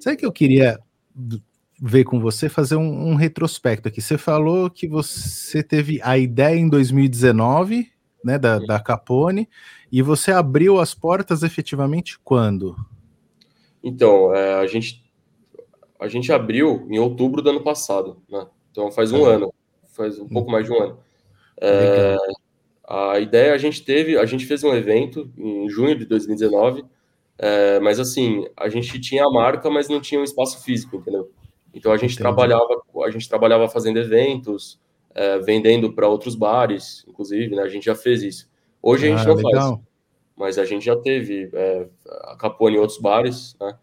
[0.00, 0.80] Sabe que eu queria
[1.80, 4.00] ver com você, fazer um, um, retrospecto aqui.
[4.00, 7.90] Você falou que você teve a ideia em 2019,
[8.24, 9.48] né, da, da Capone,
[9.90, 12.76] e você abriu as portas efetivamente quando?
[13.82, 15.01] Então, é, a, gente,
[16.02, 18.46] a gente abriu em outubro do ano passado, né?
[18.70, 19.54] Então faz um ano,
[19.94, 20.98] faz um pouco mais de um ano.
[21.60, 22.16] É,
[22.88, 26.84] a ideia a gente teve, a gente fez um evento em junho de 2019,
[27.38, 31.30] é, mas assim, a gente tinha a marca, mas não tinha um espaço físico, entendeu?
[31.72, 32.22] Então a gente Entendi.
[32.22, 34.80] trabalhava, a gente trabalhava fazendo eventos,
[35.14, 37.62] é, vendendo para outros bares, inclusive, né?
[37.62, 38.50] A gente já fez isso.
[38.82, 39.68] Hoje a gente ah, não legal.
[39.68, 39.80] faz,
[40.36, 41.86] mas a gente já teve é,
[42.24, 43.78] a Capone em outros bares, né?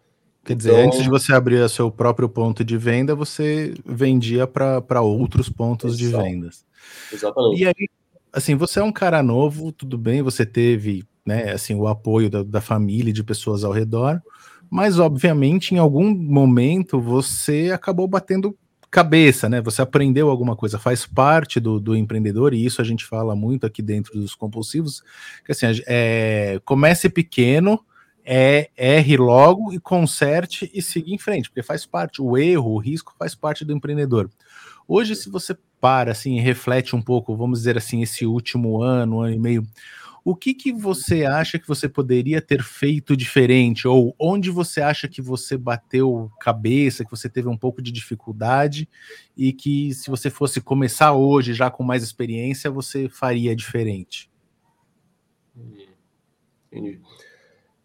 [0.49, 0.85] Quer dizer, então...
[0.85, 5.99] antes de você abrir o seu próprio ponto de venda, você vendia para outros pontos
[5.99, 6.23] Exato.
[6.23, 6.65] de vendas.
[7.13, 7.61] Exatamente.
[7.61, 7.87] E aí,
[8.33, 12.41] assim, você é um cara novo, tudo bem, você teve, né, assim, o apoio da,
[12.41, 14.19] da família e de pessoas ao redor,
[14.71, 18.57] mas obviamente em algum momento você acabou batendo
[18.89, 19.61] cabeça, né?
[19.61, 23.67] Você aprendeu alguma coisa, faz parte do, do empreendedor, e isso a gente fala muito
[23.67, 25.03] aqui dentro dos compulsivos,
[25.45, 27.79] que assim, é, comece pequeno,
[28.31, 32.77] é, erre logo e conserte e siga em frente, porque faz parte, o erro, o
[32.77, 34.29] risco faz parte do empreendedor.
[34.87, 39.21] Hoje, se você para assim e reflete um pouco, vamos dizer assim, esse último ano,
[39.21, 39.67] ano e meio,
[40.23, 43.87] o que, que você acha que você poderia ter feito diferente?
[43.87, 48.87] Ou onde você acha que você bateu cabeça, que você teve um pouco de dificuldade
[49.35, 54.29] e que se você fosse começar hoje, já com mais experiência, você faria diferente?
[56.71, 57.01] Entendi.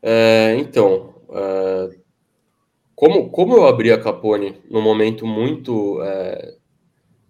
[0.07, 1.97] É, então, é,
[2.95, 6.57] como, como eu abri a Capone num momento muito é,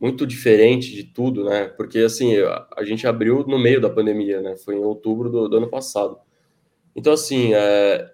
[0.01, 1.67] muito diferente de tudo, né?
[1.69, 2.35] Porque assim,
[2.77, 4.57] a, gente abriu no meio da pandemia, né?
[4.57, 6.19] Foi em outubro do, do ano passado.
[6.97, 8.11] Então, assim, é,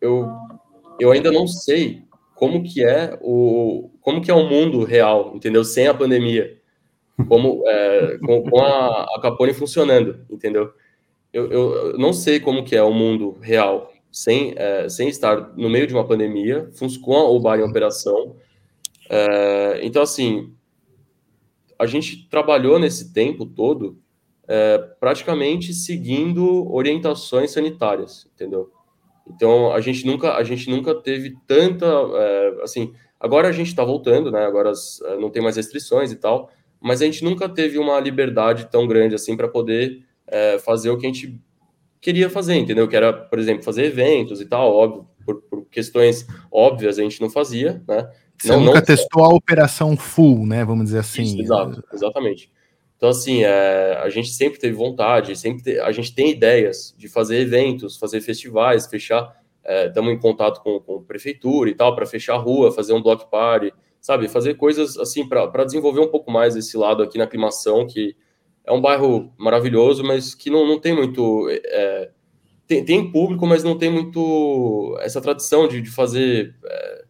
[0.00, 0.28] eu,
[1.00, 2.04] eu ainda não sei
[2.36, 5.64] como que é o como que é o mundo real, entendeu?
[5.64, 6.56] Sem a pandemia,
[7.28, 10.72] como é, com, com, a, a Capone funcionando, entendeu?
[11.36, 15.68] Eu, eu, não sei como que é o mundo real sem é, sem estar no
[15.68, 16.70] meio de uma pandemia,
[17.02, 18.36] com o bar em operação.
[19.10, 20.54] É, então, assim,
[21.78, 23.98] a gente trabalhou nesse tempo todo
[24.48, 28.70] é, praticamente seguindo orientações sanitárias, entendeu?
[29.28, 32.94] Então a gente nunca a gente nunca teve tanta é, assim.
[33.20, 34.46] Agora a gente está voltando, né?
[34.46, 38.00] Agora as, é, não tem mais restrições e tal, mas a gente nunca teve uma
[38.00, 41.40] liberdade tão grande assim para poder é, fazer o que a gente
[42.00, 42.86] queria fazer, entendeu?
[42.88, 47.20] Que era, por exemplo, fazer eventos e tal, óbvio, por, por questões óbvias a gente
[47.20, 48.08] não fazia, né?
[48.38, 48.84] Você não, nunca não...
[48.84, 50.64] testou a operação full, né?
[50.64, 51.22] Vamos dizer assim.
[51.22, 52.52] Isso, exato, exatamente.
[52.96, 57.08] Então, assim, é, a gente sempre teve vontade, sempre te, a gente tem ideias de
[57.08, 59.34] fazer eventos, fazer festivais, fechar.
[59.86, 62.92] Estamos é, em contato com, com a prefeitura e tal, para fechar a rua, fazer
[62.92, 64.28] um block party, sabe?
[64.28, 68.16] Fazer coisas assim para desenvolver um pouco mais esse lado aqui na aclimação, que
[68.66, 71.48] é um bairro maravilhoso, mas que não, não tem muito.
[71.50, 72.10] É,
[72.66, 76.54] tem, tem, público, mas não tem muito essa tradição de, de fazer.
[76.64, 77.04] É,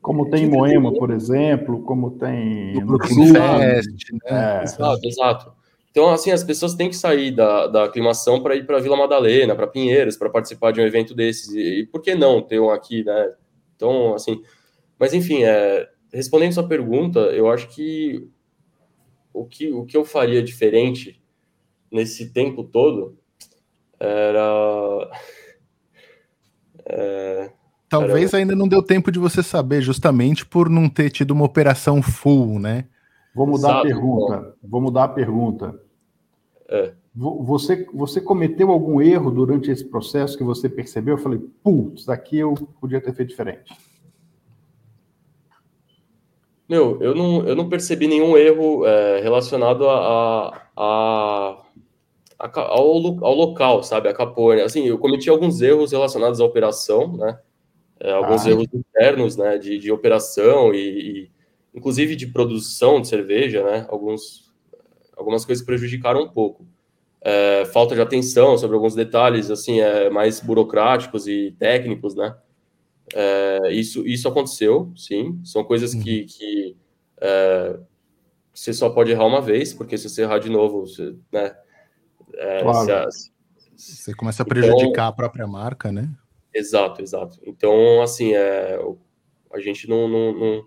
[0.00, 3.26] como tem em Moema, por exemplo, como tem no Sul.
[3.26, 4.60] Fest, né?
[4.60, 4.62] É.
[4.62, 5.52] Exato, exato.
[5.90, 9.54] Então, assim, as pessoas têm que sair da, da aclimação para ir para Vila Madalena,
[9.54, 11.54] para Pinheiros, para participar de um evento desses.
[11.54, 13.32] E, e, por que não ter um aqui, né?
[13.76, 14.42] Então, assim.
[14.98, 18.28] Mas, enfim, é, respondendo sua pergunta, eu acho que
[19.34, 21.20] o, que o que eu faria diferente
[21.90, 23.18] nesse tempo todo
[24.00, 25.10] era.
[26.86, 27.50] É,
[27.88, 28.36] Talvez Caramba.
[28.36, 32.58] ainda não deu tempo de você saber, justamente por não ter tido uma operação full,
[32.58, 32.86] né?
[33.34, 34.36] Vou mudar Exato, a pergunta.
[34.36, 34.68] Bom.
[34.68, 35.80] Vou mudar a pergunta.
[36.68, 36.92] É.
[37.14, 41.14] Você, você cometeu algum erro durante esse processo que você percebeu?
[41.14, 43.72] Eu falei, putz, daqui eu podia ter feito diferente.
[46.68, 51.62] Meu, eu não, eu não percebi nenhum erro é, relacionado a, a,
[52.38, 54.08] a, ao, ao local, sabe?
[54.08, 54.62] A Capone.
[54.62, 57.38] Assim, eu cometi alguns erros relacionados à operação, né?
[58.00, 58.50] é, alguns ah.
[58.50, 61.30] erros internos, né, de, de operação e, e,
[61.74, 64.52] inclusive de produção de cerveja, né, alguns,
[65.16, 66.66] algumas coisas prejudicaram um pouco.
[67.26, 72.36] É, falta de atenção sobre alguns detalhes, assim, é, mais burocráticos e técnicos, né,
[73.14, 76.26] é, isso, isso aconteceu, sim, são coisas que, uhum.
[76.26, 76.76] que
[77.20, 77.78] é,
[78.52, 81.56] você só pode errar uma vez, porque se você errar de novo, você, né,
[82.34, 83.10] é, claro.
[83.12, 83.30] se,
[83.76, 86.10] você começa a prejudicar então, a própria marca, né?
[86.52, 87.38] Exato, exato.
[87.44, 88.78] Então, assim, é,
[89.52, 90.66] a gente não, não, não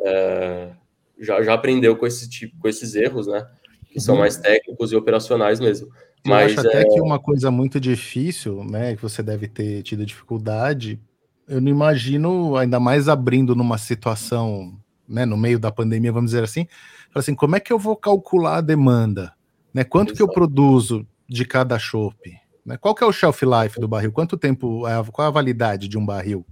[0.00, 0.70] é,
[1.18, 3.46] já, já aprendeu com esse tipo, com esses erros, né?
[3.90, 4.20] Que são uhum.
[4.20, 5.88] mais técnicos e operacionais mesmo.
[6.24, 6.84] Eu Mas, acho até é...
[6.84, 8.94] que uma coisa muito difícil, né?
[8.94, 11.00] Que você deve ter tido dificuldade.
[11.48, 15.24] Eu não imagino, ainda mais abrindo numa situação, né?
[15.24, 16.66] No meio da pandemia, vamos dizer assim.
[17.14, 19.32] Assim, como é que eu vou calcular a demanda?
[19.72, 19.82] Né?
[19.82, 22.38] Quanto que eu produzo de cada chopp?
[22.64, 22.76] Né?
[22.76, 24.12] Qual que é o shelf life do barril?
[24.12, 26.44] Quanto tempo, é qual é a validade de um barril?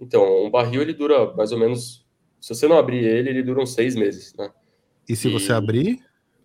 [0.00, 2.06] Então, um barril ele dura mais ou menos,
[2.40, 4.50] se você não abrir ele, ele dura uns seis meses, né?
[5.08, 6.00] E se e, você abrir?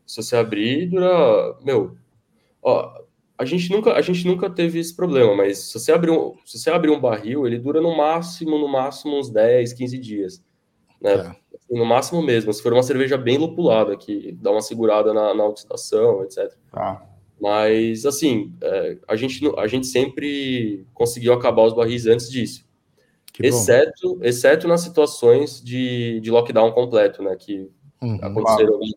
[0.06, 1.96] Se você abrir, dura, meu,
[2.62, 3.02] ó,
[3.40, 6.60] a gente nunca, a gente nunca teve esse problema, mas se você abrir um, se
[6.60, 10.44] você abrir um barril, ele dura no máximo, no máximo uns 10, 15 dias.
[11.00, 11.34] né?
[11.72, 11.78] É.
[11.78, 15.46] no máximo mesmo, se for uma cerveja bem lupulada, que dá uma segurada na, na
[15.46, 16.54] oxidação, etc.
[16.70, 17.02] Tá.
[17.40, 22.66] Mas, assim, é, a, gente, a gente sempre conseguiu acabar os barris antes disso.
[23.42, 27.38] exceto, exceto nas situações de, de lockdown completo, né?
[27.38, 27.72] Que
[28.02, 28.78] uhum, aconteceram.
[28.80, 28.94] Claro.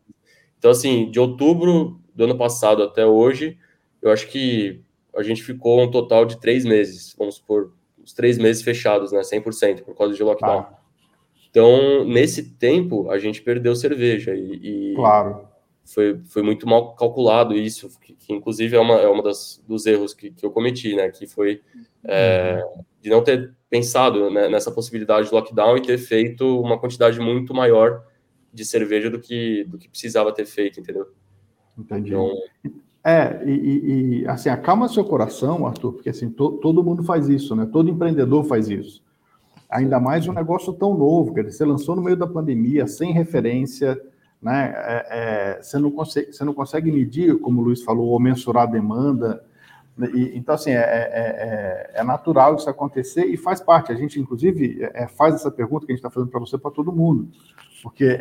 [0.58, 3.56] Então, assim, de outubro do ano passado até hoje,
[4.02, 4.82] eu acho que
[5.16, 9.20] a gente ficou um total de três meses, vamos supor, os três meses fechados, né?
[9.20, 10.60] 100% por causa de lockdown.
[10.60, 10.78] Ah.
[11.48, 15.46] Então, nesse tempo, a gente perdeu cerveja e, e claro.
[15.84, 19.86] foi, foi muito mal calculado isso, que, que inclusive é uma, é uma das, dos
[19.86, 21.10] erros que, que eu cometi, né?
[21.10, 21.60] Que foi
[22.04, 22.64] é,
[23.00, 27.54] de não ter pensado né, nessa possibilidade de lockdown e ter feito uma quantidade muito
[27.54, 28.04] maior
[28.52, 31.06] de cerveja do que, do que precisava ter feito, entendeu?
[31.76, 32.10] Entendi.
[32.10, 32.30] Então,
[33.04, 37.56] é, e, e, assim, acalma seu coração, Arthur, porque assim, to, todo mundo faz isso,
[37.56, 37.68] né?
[37.70, 39.02] Todo empreendedor faz isso.
[39.68, 43.12] Ainda mais um negócio tão novo, quer dizer, você lançou no meio da pandemia, sem
[43.12, 44.00] referência,
[44.40, 44.72] né?
[44.76, 48.64] É, é, você, não consegue, você não consegue medir, como o Luiz falou, ou mensurar
[48.64, 49.44] a demanda.
[49.96, 50.08] Né?
[50.14, 53.90] E, então, assim, é, é, é, é, natural isso acontecer e faz parte.
[53.90, 56.70] A gente, inclusive, é, faz essa pergunta que a gente está fazendo para você, para
[56.70, 57.28] todo mundo,
[57.82, 58.16] porque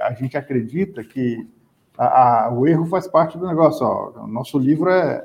[0.00, 1.46] a gente acredita que
[1.96, 3.86] a, a, o erro faz parte do negócio.
[3.86, 4.24] Ó.
[4.24, 5.24] O nosso livro é,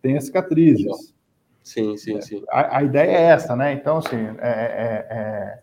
[0.00, 1.14] tem as cicatrizes.
[1.62, 2.44] Sim, sim, sim.
[2.50, 3.72] A, a ideia é essa, né?
[3.72, 5.62] Então, assim, é,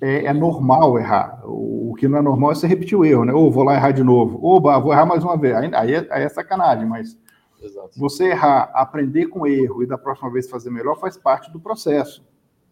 [0.00, 1.40] é, é, é, normal errar.
[1.44, 3.32] O, o, que não é normal é você repetir o erro, né?
[3.32, 4.38] Ou vou lá errar de novo.
[4.42, 5.54] Ou vou errar mais uma vez.
[5.54, 7.16] Aí, aí, é, aí é sacanagem, mas
[7.62, 7.90] Exato.
[7.96, 12.24] você errar, aprender com erro e da próxima vez fazer melhor faz parte do processo.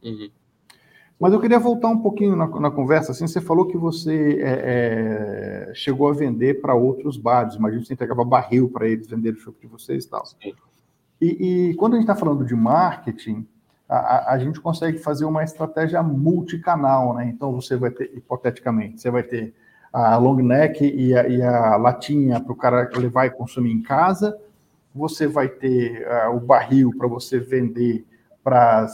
[0.03, 0.31] Uhum.
[1.19, 3.11] Mas eu queria voltar um pouquinho na, na conversa.
[3.11, 7.57] Assim, você falou que você é, é, chegou a vender para outros bares.
[7.57, 10.23] Imagina que você entregava barril para eles venderem o chopp de vocês e tal.
[11.21, 13.45] E, e, quando a gente está falando de marketing,
[13.89, 17.27] a, a, gente consegue fazer uma estratégia multicanal, né?
[17.27, 19.53] Então você vai ter, hipoteticamente, você vai ter
[19.93, 23.83] a long neck e a, e a latinha para o cara levar e consumir em
[23.83, 24.39] casa.
[24.95, 28.07] Você vai ter uh, o barril para você vender
[28.49, 28.87] para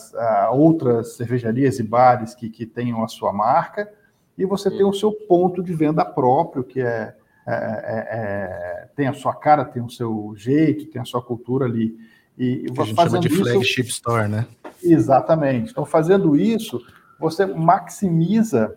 [0.50, 3.88] uh, outras cervejarias e bares que, que tenham a sua marca,
[4.36, 7.14] e você tem o seu ponto de venda próprio, que é,
[7.46, 11.66] é, é, é tem a sua cara, tem o seu jeito, tem a sua cultura
[11.66, 11.96] ali.
[12.36, 14.48] E que a gente chama de isso, flagship store, né?
[14.82, 15.70] Exatamente.
[15.70, 16.84] Então, fazendo isso,
[17.16, 18.76] você maximiza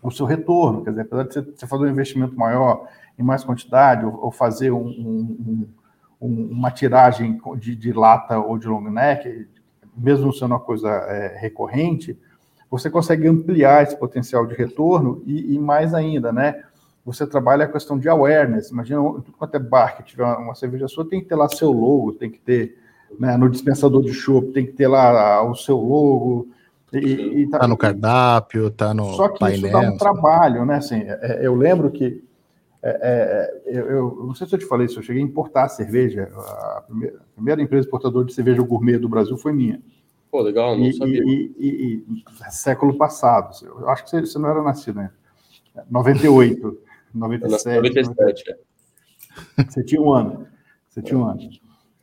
[0.00, 0.84] o seu retorno.
[0.84, 2.86] Quer dizer, apesar de você fazer um investimento maior
[3.18, 5.68] em mais quantidade, ou, ou fazer um, um,
[6.20, 9.48] um, uma tiragem de, de, lata ou de long neck,
[9.98, 12.18] mesmo sendo uma coisa é, recorrente,
[12.70, 16.62] você consegue ampliar esse potencial de retorno e, e, mais ainda, né?
[17.04, 18.70] Você trabalha a questão de awareness.
[18.70, 21.72] Imagina, tudo quanto é bar que tiver uma cerveja sua, tem que ter lá seu
[21.72, 22.76] logo, tem que ter
[23.18, 26.48] né, no dispensador de chopp, tem que ter lá o seu logo.
[26.92, 30.64] E, e tá, tá, no cardápio, tá no Só que painel, isso dá um trabalho,
[30.66, 30.76] né?
[30.76, 32.22] Assim, é, eu lembro que
[32.82, 32.98] é,
[33.66, 36.30] é, eu, eu, não sei se eu te falei isso, eu cheguei a importar cerveja.
[36.34, 39.82] A primeira, a primeira empresa exportadora de cerveja gourmet do Brasil foi minha.
[40.30, 41.22] Pô, legal, não e, sabia.
[41.24, 43.54] E, e, e, século passado.
[43.64, 45.10] Eu acho que você, você não era nascido, né?
[45.90, 46.78] 98,
[47.14, 47.76] 97.
[47.76, 49.64] 97, é.
[49.64, 50.46] Você tinha um ano.
[50.88, 51.40] Você tinha um ano.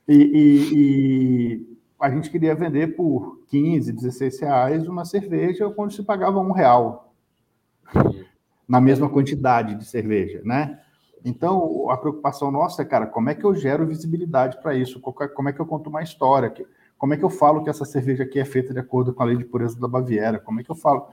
[0.07, 1.65] E,
[1.99, 7.13] a gente queria vender por 15, 16 reais uma cerveja quando se pagava um real.
[8.67, 10.79] Na mesma quantidade de cerveja, né?
[11.25, 14.99] Então, a preocupação nossa é, cara, como é que eu gero visibilidade para isso?
[14.99, 16.53] Como é que eu conto uma história?
[16.99, 19.25] Como é que eu falo que essa cerveja aqui é feita de acordo com a
[19.25, 20.39] lei de pureza da Baviera?
[20.39, 21.07] Como é que eu falo?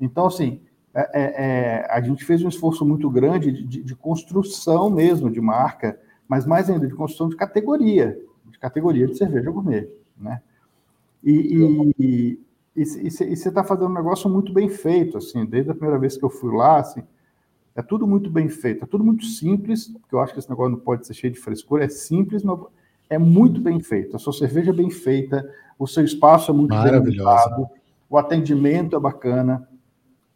[0.00, 0.62] Então, assim,
[0.94, 5.40] é, é, é a gente fez um esforço muito grande de, de, construção mesmo de
[5.40, 10.40] marca, mas mais ainda de construção de categoria, de categoria de cerveja gourmet, né?
[11.22, 12.40] E, e,
[12.82, 16.24] e você está fazendo um negócio muito bem feito, assim, desde a primeira vez que
[16.24, 17.02] eu fui lá, assim,
[17.74, 20.72] é tudo muito bem feito, é tudo muito simples, porque eu acho que esse negócio
[20.72, 22.58] não pode ser cheio de frescura, é simples, mas
[23.08, 24.16] é muito bem feito.
[24.16, 27.68] A sua cerveja é bem feita, o seu espaço é muito montado,
[28.08, 29.68] o atendimento é bacana.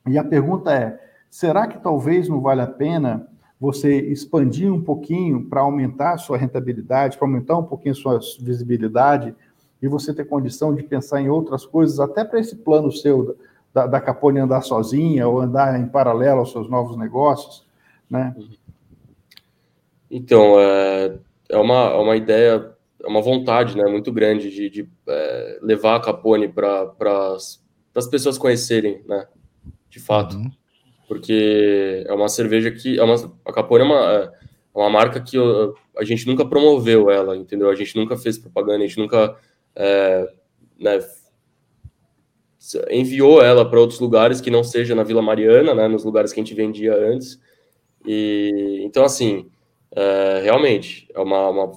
[0.06, 3.28] E a pergunta é: será que talvez não vale a pena
[3.60, 8.20] você expandir um pouquinho para aumentar a sua rentabilidade, para aumentar um pouquinho a sua
[8.40, 9.34] visibilidade?
[9.82, 13.36] E você ter condição de pensar em outras coisas, até para esse plano seu
[13.74, 17.66] da, da Capone andar sozinha ou andar em paralelo aos seus novos negócios,
[18.08, 18.34] né?
[20.10, 21.18] Então, é,
[21.48, 22.70] é, uma, é uma ideia,
[23.02, 26.92] é uma vontade né, muito grande de, de é, levar a Capone para
[27.94, 29.26] as pessoas conhecerem, né?
[29.88, 30.36] De fato.
[30.36, 30.50] Uhum.
[31.08, 32.98] Porque é uma cerveja que.
[32.98, 33.14] É uma,
[33.44, 34.32] a Capone é uma,
[34.74, 37.68] é uma marca que eu, a gente nunca promoveu ela, entendeu?
[37.68, 39.36] A gente nunca fez propaganda, a gente nunca
[39.74, 40.28] é,
[40.78, 40.98] né,
[42.90, 46.40] enviou ela para outros lugares que não seja na Vila Mariana, né, nos lugares que
[46.40, 47.40] a gente vendia antes.
[48.06, 49.50] E então assim,
[49.90, 51.72] é, realmente é uma, uma,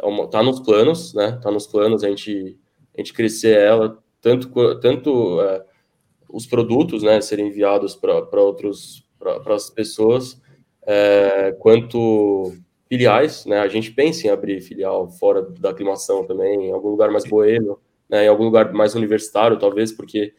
[0.00, 1.38] é uma, tá nos planos, né?
[1.42, 2.58] Tá nos planos a gente
[2.94, 4.48] a gente crescer ela tanto
[4.80, 5.64] tanto é,
[6.28, 10.40] os produtos, né, serem enviados para outros para as pessoas,
[10.86, 12.52] é, quanto
[12.88, 13.60] filiais, né?
[13.60, 17.78] A gente pensa em abrir filial fora da aclimação também, em algum lugar mais boêmio,
[18.08, 18.24] né?
[18.24, 20.32] Em algum lugar mais universitário, talvez, porque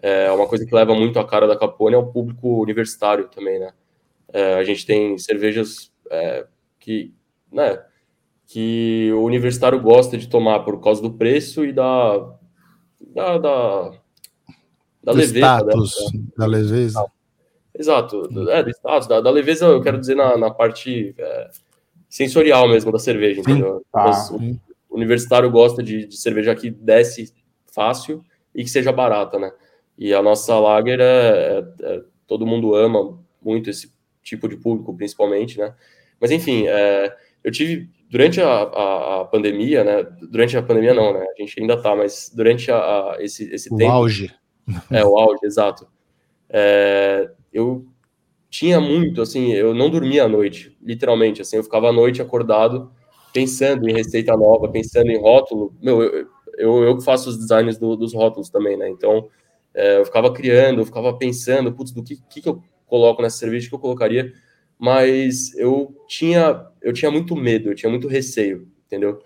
[0.00, 3.58] é uma coisa que leva muito a cara da Capone é o público universitário também,
[3.58, 3.72] né?
[4.32, 6.46] É, a gente tem cervejas é,
[6.78, 7.12] que,
[7.50, 7.82] né?
[8.46, 12.36] Que o universitário gosta de tomar por causa do preço e da
[13.00, 13.92] da, da,
[15.02, 16.22] da leveza, status, né?
[16.36, 17.06] da leveza.
[17.78, 21.50] Exato, é, do status, da, da, leveza, eu quero dizer na, na parte é,
[22.16, 23.84] sensorial mesmo da cerveja, entendeu?
[23.92, 24.10] Tá.
[24.88, 27.30] o universitário gosta de, de, cerveja que desce
[27.74, 29.52] fácil e que seja barata, né?
[29.98, 33.92] E a nossa lager é, é, é, todo mundo ama muito esse
[34.22, 35.74] tipo de público, principalmente, né?
[36.18, 37.14] Mas enfim, é,
[37.44, 40.02] eu tive durante a, a, a, pandemia, né?
[40.22, 41.26] Durante a pandemia não, né?
[41.36, 43.90] A gente ainda tá, mas durante a, a esse, esse o tempo.
[43.90, 44.34] O auge.
[44.90, 45.86] É, o auge, exato.
[46.48, 47.86] É, eu
[48.56, 52.90] tinha muito, assim, eu não dormia à noite, literalmente, assim, eu ficava à noite acordado,
[53.30, 55.74] pensando em receita nova, pensando em rótulo.
[55.82, 56.26] Meu, eu,
[56.56, 58.88] eu, eu faço os designs do, dos rótulos também, né?
[58.88, 59.28] Então,
[59.74, 63.36] é, eu ficava criando, eu ficava pensando, putz, do que, que, que eu coloco nessa
[63.36, 64.32] cerveja, que eu colocaria,
[64.78, 69.20] mas eu tinha, eu tinha muito medo, eu tinha muito receio, entendeu?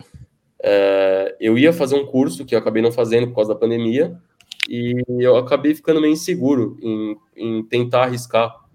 [0.61, 4.21] É, eu ia fazer um curso que eu acabei não fazendo por causa da pandemia,
[4.69, 8.69] e eu acabei ficando meio inseguro em, em tentar arriscar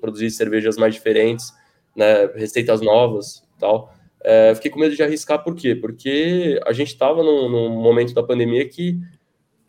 [0.00, 1.52] produzir cervejas mais diferentes,
[1.94, 3.92] né, receitas novas e tal.
[4.22, 5.74] É, fiquei com medo de arriscar, por quê?
[5.74, 8.98] Porque a gente estava num, num, momento da pandemia que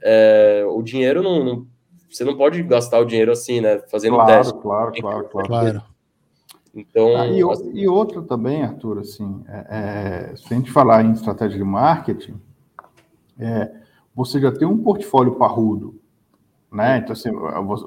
[0.02, 1.68] é, o dinheiro não, não,
[2.10, 3.80] Você não pode gastar o dinheiro assim, né?
[3.92, 4.60] Fazendo claro, teste.
[4.60, 5.48] Claro, claro, claro.
[5.48, 5.84] claro.
[6.74, 7.72] Então, ah, e, assim...
[7.74, 12.40] e outra também, Arthur, assim, é, é, se a gente falar em estratégia de marketing,
[13.40, 13.72] é,
[14.16, 16.00] você já tem um portfólio parrudo,
[16.72, 16.98] né?
[16.98, 17.32] Então, assim,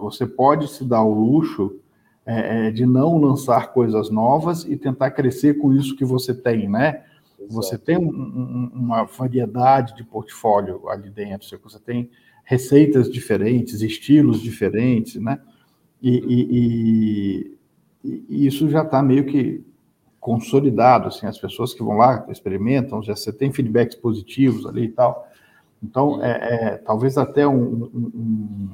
[0.00, 1.80] você pode se dar o luxo
[2.24, 6.68] é, é, de não lançar coisas novas e tentar crescer com isso que você tem,
[6.68, 7.02] né?
[7.38, 7.54] Exato.
[7.54, 12.08] Você tem um, um, uma variedade de portfólio ali dentro, você tem
[12.44, 15.40] receitas diferentes, estilos diferentes, né?
[16.00, 17.56] E, e,
[18.04, 19.64] e, e isso já está meio que
[20.20, 24.88] consolidado, assim, as pessoas que vão lá experimentam, já você tem feedbacks positivos ali e
[24.88, 25.28] tal.
[25.82, 28.70] Então, é, é talvez até um,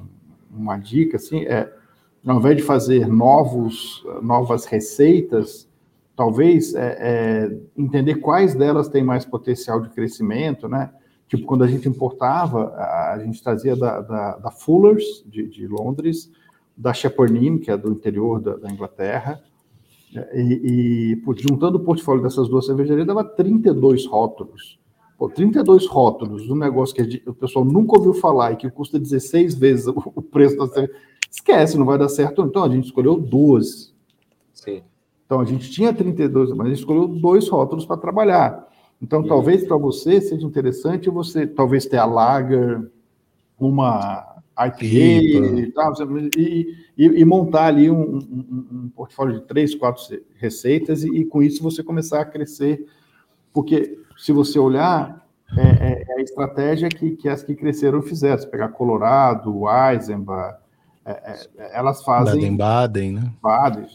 [0.50, 1.72] uma dica, assim, é,
[2.26, 5.68] ao invés de fazer novos, novas receitas,
[6.16, 10.90] talvez é, é, entender quais delas têm mais potencial de crescimento, né?
[11.28, 16.30] Tipo, quando a gente importava, a gente trazia da, da, da Fuller's, de, de, Londres,
[16.76, 19.40] da Chapornin, que é do interior da, da Inglaterra,
[20.32, 24.80] e, e juntando o portfólio dessas duas cervejarias, dava 32 rótulos.
[25.18, 29.54] Pô, 32 rótulos, um negócio que o pessoal nunca ouviu falar e que custa 16
[29.54, 30.98] vezes o preço da cerveja.
[31.30, 32.42] Esquece, não vai dar certo.
[32.42, 33.94] Então a gente escolheu duas.
[34.52, 34.82] Sim.
[35.26, 38.66] Então a gente tinha 32, mas a gente escolheu dois rótulos para trabalhar.
[39.00, 39.28] Então Sim.
[39.28, 42.90] talvez para você seja interessante você talvez ter a Lager,
[43.58, 45.92] uma IPA e, tal,
[46.36, 50.02] e, e, e, montar ali um, um, um, portfólio de três, quatro
[50.36, 52.84] receitas e, e, com isso você começar a crescer.
[53.52, 55.24] Porque se você olhar,
[55.56, 58.38] é, é, é a estratégia que, que as que cresceram fizeram.
[58.38, 60.58] Se pegar Colorado, Eisenbach,
[61.08, 62.34] é, é, elas fazem.
[62.34, 63.32] Baden-Baden, né?
[63.42, 63.86] Baden,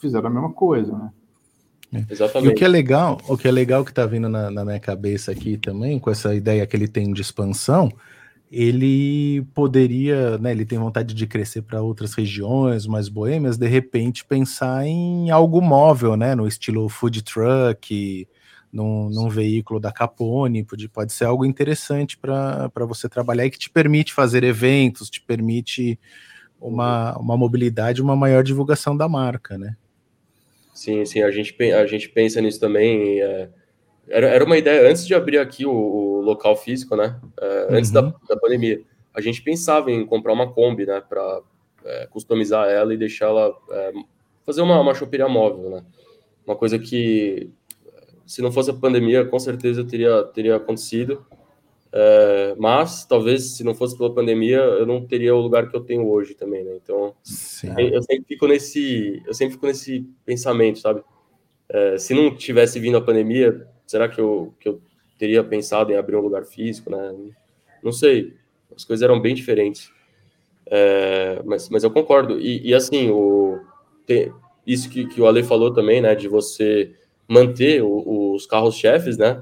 [0.00, 1.10] fizeram a mesma coisa, né?
[1.92, 2.12] É.
[2.12, 2.50] Exatamente.
[2.50, 4.80] E o que é legal, o que é legal que está vindo na, na, minha
[4.80, 7.92] cabeça aqui também, com essa ideia que ele tem de expansão,
[8.50, 10.52] ele poderia, né?
[10.52, 15.60] Ele tem vontade de crescer para outras regiões mais boêmias, de repente pensar em algo
[15.60, 16.34] móvel, né?
[16.34, 18.26] No estilo food truck,
[18.72, 23.58] num, num veículo da Capone, pode, pode ser algo interessante para você trabalhar e que
[23.58, 25.98] te permite fazer eventos, te permite
[26.64, 29.76] uma, uma mobilidade, uma maior divulgação da marca, né?
[30.72, 33.20] Sim, sim, a gente, a gente pensa nisso também.
[33.20, 33.48] É,
[34.08, 37.20] era, era uma ideia, antes de abrir aqui o, o local físico, né?
[37.40, 38.12] É, antes da, uhum.
[38.28, 38.80] da pandemia,
[39.14, 41.02] a gente pensava em comprar uma Kombi, né?
[41.06, 41.42] Para
[41.84, 43.54] é, customizar ela e deixar ela.
[43.70, 43.92] É,
[44.44, 45.84] fazer uma, uma choperia móvel, né?
[46.46, 47.50] Uma coisa que,
[48.26, 51.24] se não fosse a pandemia, com certeza teria, teria acontecido.
[51.96, 55.80] É, mas talvez se não fosse pela pandemia, eu não teria o lugar que eu
[55.80, 56.72] tenho hoje também, né?
[56.82, 57.14] Então,
[57.78, 61.04] eu, eu, sempre fico nesse, eu sempre fico nesse pensamento, sabe?
[61.68, 64.82] É, se não tivesse vindo a pandemia, será que eu, que eu
[65.16, 67.14] teria pensado em abrir um lugar físico, né?
[67.80, 68.34] Não sei.
[68.74, 69.88] As coisas eram bem diferentes.
[70.66, 72.40] É, mas, mas eu concordo.
[72.40, 73.60] E, e assim, o,
[74.04, 74.32] tem,
[74.66, 76.92] isso que, que o Ale falou também, né, de você
[77.28, 79.40] manter o, os carros-chefes, né,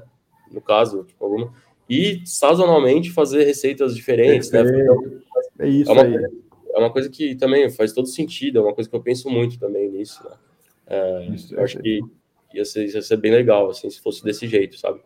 [0.51, 1.51] no caso, tipo, alguma,
[1.93, 4.61] e sazonalmente fazer receitas diferentes, né?
[5.59, 6.15] É isso é uma, aí.
[6.73, 9.59] É uma coisa que também faz todo sentido, é uma coisa que eu penso muito
[9.59, 10.35] também nisso, né?
[10.87, 11.99] É, isso, eu acho que
[12.53, 15.01] ia ser, ia ser bem legal, assim, se fosse desse jeito, sabe?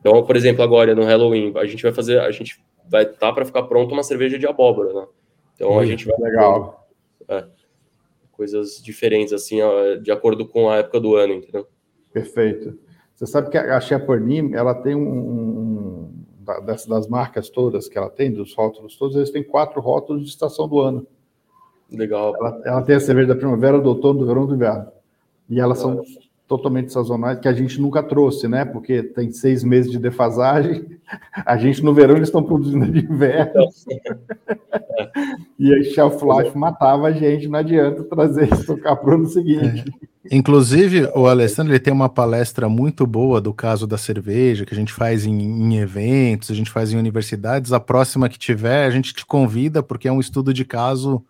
[0.00, 3.32] Então, por exemplo, agora no Halloween, a gente vai fazer, a gente vai estar tá
[3.32, 5.06] para ficar pronto uma cerveja de abóbora, né?
[5.54, 6.16] Então hum, a gente vai.
[6.20, 6.88] Legal.
[7.28, 7.44] É,
[8.32, 9.58] coisas diferentes, assim,
[10.02, 11.66] de acordo com a época do ano, entendeu?
[12.12, 12.78] Perfeito.
[13.18, 16.24] Você sabe que a Chapornim, ela tem um, um
[16.64, 20.28] das, das, marcas todas que ela tem, dos rótulos todos, eles têm quatro rótulos de
[20.28, 21.04] estação do ano.
[21.90, 22.32] Legal.
[22.36, 24.86] Ela, ela tem a cerveja da primavera, do outono, do verão, do inverno.
[25.50, 26.00] E elas são
[26.48, 28.64] totalmente sazonais, que a gente nunca trouxe, né?
[28.64, 30.86] Porque tem seis meses de defasagem.
[31.44, 33.68] A gente no verão eles estão produzindo de inverno.
[35.60, 39.26] e aí shelf life matava a gente, não adianta trazer isso tocar para o ano
[39.26, 39.84] seguinte.
[40.02, 40.36] É.
[40.36, 44.76] Inclusive, o Alessandro ele tem uma palestra muito boa do caso da cerveja, que a
[44.76, 47.72] gente faz em, em eventos, a gente faz em universidades.
[47.72, 51.22] A próxima que tiver, a gente te convida, porque é um estudo de caso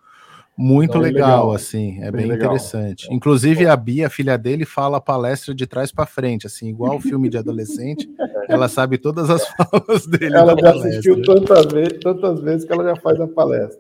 [0.61, 3.07] muito então, legal, legal, assim, é bem, bem interessante.
[3.13, 6.97] Inclusive, a Bia, a filha dele, fala a palestra de trás para frente, assim, igual
[6.97, 8.11] o filme de adolescente,
[8.51, 10.35] ela sabe todas as falas dele.
[10.35, 10.89] Ela já palestra.
[10.89, 13.79] assistiu tantas vezes, tantas vezes que ela já faz a palestra.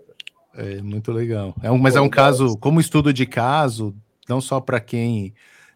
[0.54, 1.52] É muito legal.
[1.64, 3.92] É um, mas é um caso, como estudo de caso,
[4.28, 5.34] não só para quem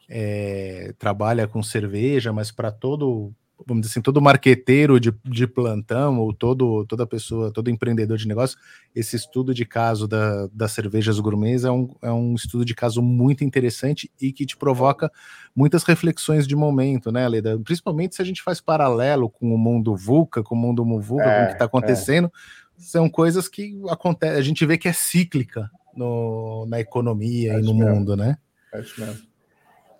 [0.08, 3.32] é, trabalha com cerveja, mas para todo
[3.66, 8.26] vamos dizer assim, todo marqueteiro de, de plantão, ou todo, toda pessoa, todo empreendedor de
[8.26, 8.58] negócio,
[8.94, 13.02] esse estudo de caso da, das cervejas gourmets é um, é um estudo de caso
[13.02, 15.10] muito interessante e que te provoca
[15.54, 17.58] muitas reflexões de momento, né, Leda?
[17.58, 21.38] Principalmente se a gente faz paralelo com o mundo VUCA, com o mundo MUVUCA, é,
[21.38, 21.68] com o que está é, é.
[21.68, 22.30] acontecendo, é.
[22.76, 27.74] são coisas que acontece, a gente vê que é cíclica no, na economia e no
[27.74, 27.94] mesmo.
[27.94, 28.38] mundo, né?
[28.72, 29.32] Acho mesmo.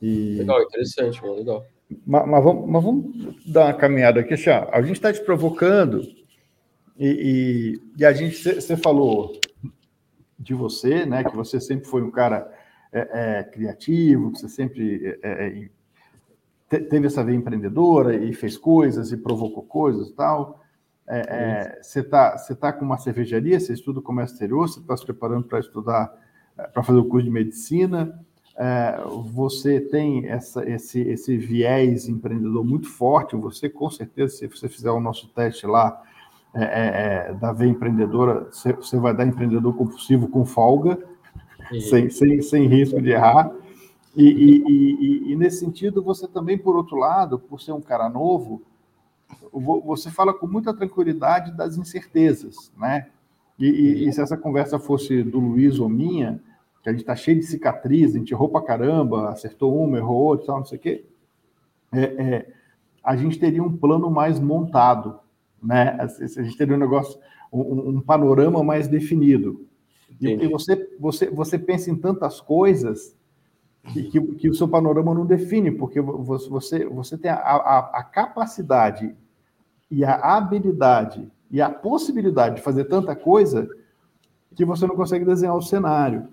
[0.00, 0.36] E...
[0.38, 1.64] Legal, interessante, mano, legal.
[2.06, 4.34] Mas, mas, vamos, mas, vamos, dar uma caminhada aqui.
[4.34, 6.02] Assim, ó, a gente está te provocando
[6.98, 9.38] e, e, e a gente, você falou
[10.38, 11.24] de você, né?
[11.24, 12.50] Que você sempre foi um cara
[12.92, 15.68] é, é, criativo, que você sempre é, é
[16.68, 20.60] teve essa veia empreendedora e fez coisas e provocou coisas e tal.
[21.06, 24.96] É, é, você está você tá com uma cervejaria, você estuda comércio exterior, você está
[24.96, 26.10] se preparando para estudar,
[26.72, 28.31] para fazer o curso de medicina é,
[29.32, 34.90] você tem essa, esse, esse viés empreendedor muito forte, você com certeza, se você fizer
[34.90, 36.02] o nosso teste lá
[36.54, 40.98] é, é, é da veia empreendedora, você, você, vai dar empreendedor compulsivo com folga,
[41.88, 43.50] sem, sem, sem risco de errar.
[44.14, 48.10] E, e, e, e, nesse sentido, você também, por outro lado, por ser um cara
[48.10, 48.62] novo,
[49.84, 53.08] você fala com muita tranquilidade das incertezas, né?
[53.58, 56.40] E, e se essa conversa fosse do Luiz ou minha,
[56.82, 60.16] que a gente está cheio de cicatriz, a gente errou para caramba, acertou uma, errou
[60.16, 61.04] outra, tal, não sei o quê,
[61.92, 62.52] é, é,
[63.04, 65.20] a gente teria um plano mais montado,
[65.62, 65.96] né?
[66.00, 66.06] A
[66.42, 67.18] gente teria um negócio,
[67.52, 69.66] um, um panorama mais definido.
[70.20, 73.16] E, e, você, você, você pensa em tantas coisas
[73.92, 78.04] que, que, que, o seu panorama não define, porque você, você tem a, a, a
[78.04, 79.14] capacidade
[79.90, 83.68] e a habilidade e a possibilidade de fazer tanta coisa
[84.54, 86.28] que você não consegue desenhar o cenário.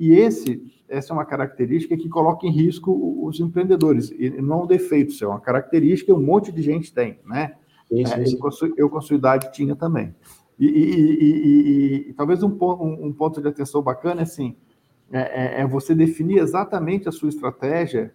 [0.00, 2.90] E esse, essa é uma característica que coloca em risco
[3.22, 4.10] os empreendedores.
[4.18, 7.20] E não é um defeito, isso é uma característica que um monte de gente tem,
[7.26, 7.52] né?
[7.90, 8.38] Isso, é, isso.
[8.78, 10.14] Eu, com a sua idade, tinha também.
[10.58, 14.56] E, e, e, e talvez um, um, um, ponto de atenção bacana assim,
[15.12, 18.14] é, é, é, você definir exatamente a sua estratégia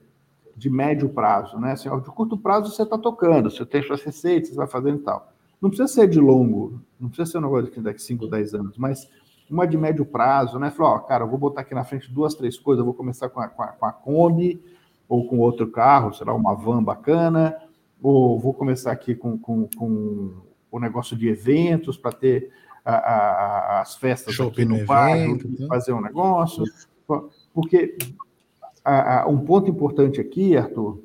[0.58, 1.74] de médio prazo, né?
[1.74, 5.04] Assim, de curto prazo você está tocando, você tem suas receitas, você vai fazendo e
[5.04, 5.32] tal.
[5.62, 8.76] Não precisa ser de longo, não precisa ser um negócio de daqui 5, 10 anos,
[8.76, 9.08] mas
[9.50, 10.72] uma de médio prazo, né?
[10.72, 13.30] Falou, ó, cara, eu vou botar aqui na frente duas, três coisas, eu vou começar
[13.30, 14.62] com a, com a, com a Kombi,
[15.08, 17.56] ou com outro carro, será uma van bacana,
[18.02, 20.34] ou vou começar aqui com, com, com
[20.72, 22.52] o negócio de eventos para ter
[22.84, 25.68] a, a, as festas Shopping aqui no bairro, né?
[25.68, 26.64] fazer um negócio.
[27.54, 27.98] Porque
[29.28, 31.04] um ponto importante aqui, Arthur,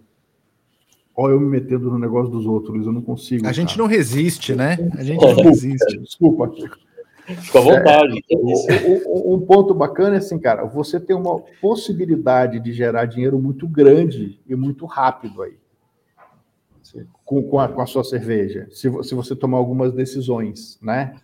[1.20, 3.40] Olha, eu me metendo no negócio dos outros, eu não consigo.
[3.40, 3.54] A cara.
[3.54, 4.78] gente não resiste, né?
[4.96, 5.98] A gente não resiste.
[5.98, 6.50] Desculpa,
[7.36, 8.24] Fica à vontade.
[8.30, 8.36] É,
[9.08, 13.66] um, um, ponto bacana é assim, cara, você tem uma possibilidade de gerar dinheiro muito
[13.68, 15.54] grande e muito rápido aí.
[17.24, 21.14] Com, com, a, com a sua cerveja, se, se você tomar algumas decisões, né?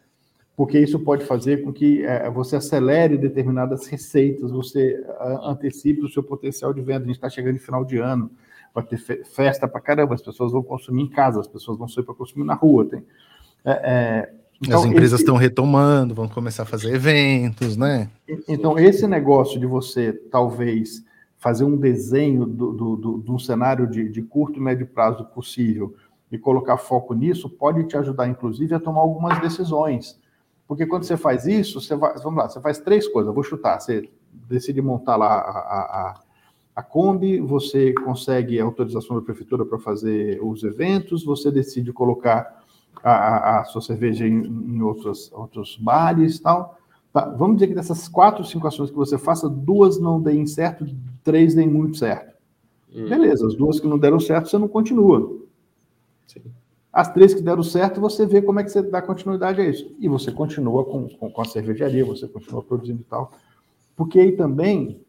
[0.56, 5.04] Porque isso pode fazer com que é, você acelere determinadas receitas, você
[5.42, 7.04] antecipe o seu potencial de venda.
[7.04, 8.30] A gente está chegando em final de ano,
[8.72, 12.04] vai ter festa para caramba, as pessoas vão consumir em casa, as pessoas vão sair
[12.04, 12.86] para consumir na rua.
[12.86, 13.04] Tem,
[13.64, 14.32] é, é
[14.62, 18.10] Então, As empresas estão retomando, vão começar a fazer eventos, né?
[18.48, 21.04] Então, esse negócio de você, talvez,
[21.36, 25.24] fazer um desenho do, do, do, de um cenário de, de curto e médio prazo
[25.26, 25.94] possível
[26.32, 30.18] e colocar foco nisso, pode te ajudar, inclusive, a tomar algumas decisões.
[30.66, 33.44] Porque quando você faz isso, você vai, vamos lá, você faz três coisas, eu vou
[33.44, 36.20] chutar, você decide montar lá a, a,
[36.76, 42.55] a Kombi, você consegue autorização da prefeitura para fazer os eventos, você decide colocar
[43.02, 46.78] a, a sua cerveja em, em outros, outros bares tal.
[47.12, 50.86] Tá, vamos dizer que dessas quatro, cinco ações que você faça, duas não deem certo,
[51.24, 52.36] três deem muito certo.
[52.94, 53.08] Hum.
[53.08, 55.38] Beleza, as duas que não deram certo, você não continua.
[56.26, 56.42] Sim.
[56.92, 59.94] As três que deram certo, você vê como é que você dá continuidade a isso.
[59.98, 63.32] E você continua com, com, com a cervejaria, você continua produzindo e tal.
[63.94, 65.00] Porque aí também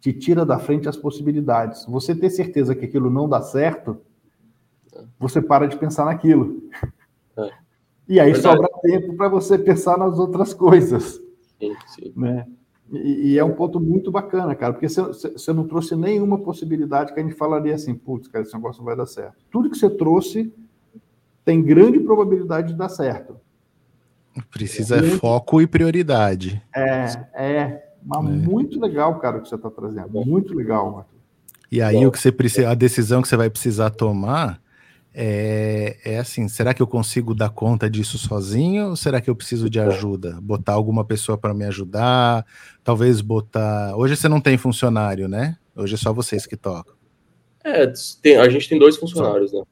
[0.00, 1.86] te tira da frente as possibilidades.
[1.86, 3.98] Você ter certeza que aquilo não dá certo,
[5.18, 6.62] você para de pensar naquilo.
[7.36, 7.50] É.
[8.08, 8.56] E aí Verdade.
[8.56, 11.20] sobra tempo para você pensar nas outras coisas.
[11.58, 12.12] Sim, sim.
[12.16, 12.46] Né?
[12.92, 17.14] E, e, é um ponto muito bacana, cara, porque você, você não trouxe nenhuma possibilidade
[17.14, 19.36] que a gente falaria assim, putz, cara, esse negócio não vai dar certo.
[19.50, 20.52] Tudo que você trouxe
[21.42, 23.40] tem grande probabilidade de dar certo.
[24.50, 26.62] Precisa é, foco e prioridade.
[26.74, 27.92] É, é.
[28.04, 28.30] Mas é.
[28.30, 30.10] muito legal, cara, o que você está trazendo.
[30.26, 31.12] Muito legal, Marcos.
[31.70, 34.61] E aí, Bom, o que você precisa, a decisão que você vai precisar tomar
[35.14, 38.90] é, é assim: será que eu consigo dar conta disso sozinho?
[38.90, 40.38] Ou será que eu preciso de ajuda?
[40.40, 42.46] Botar alguma pessoa para me ajudar?
[42.82, 43.94] Talvez botar.
[43.96, 45.56] Hoje você não tem funcionário, né?
[45.76, 46.94] Hoje é só vocês que tocam.
[47.64, 49.62] É, tem, a gente tem dois funcionários, né?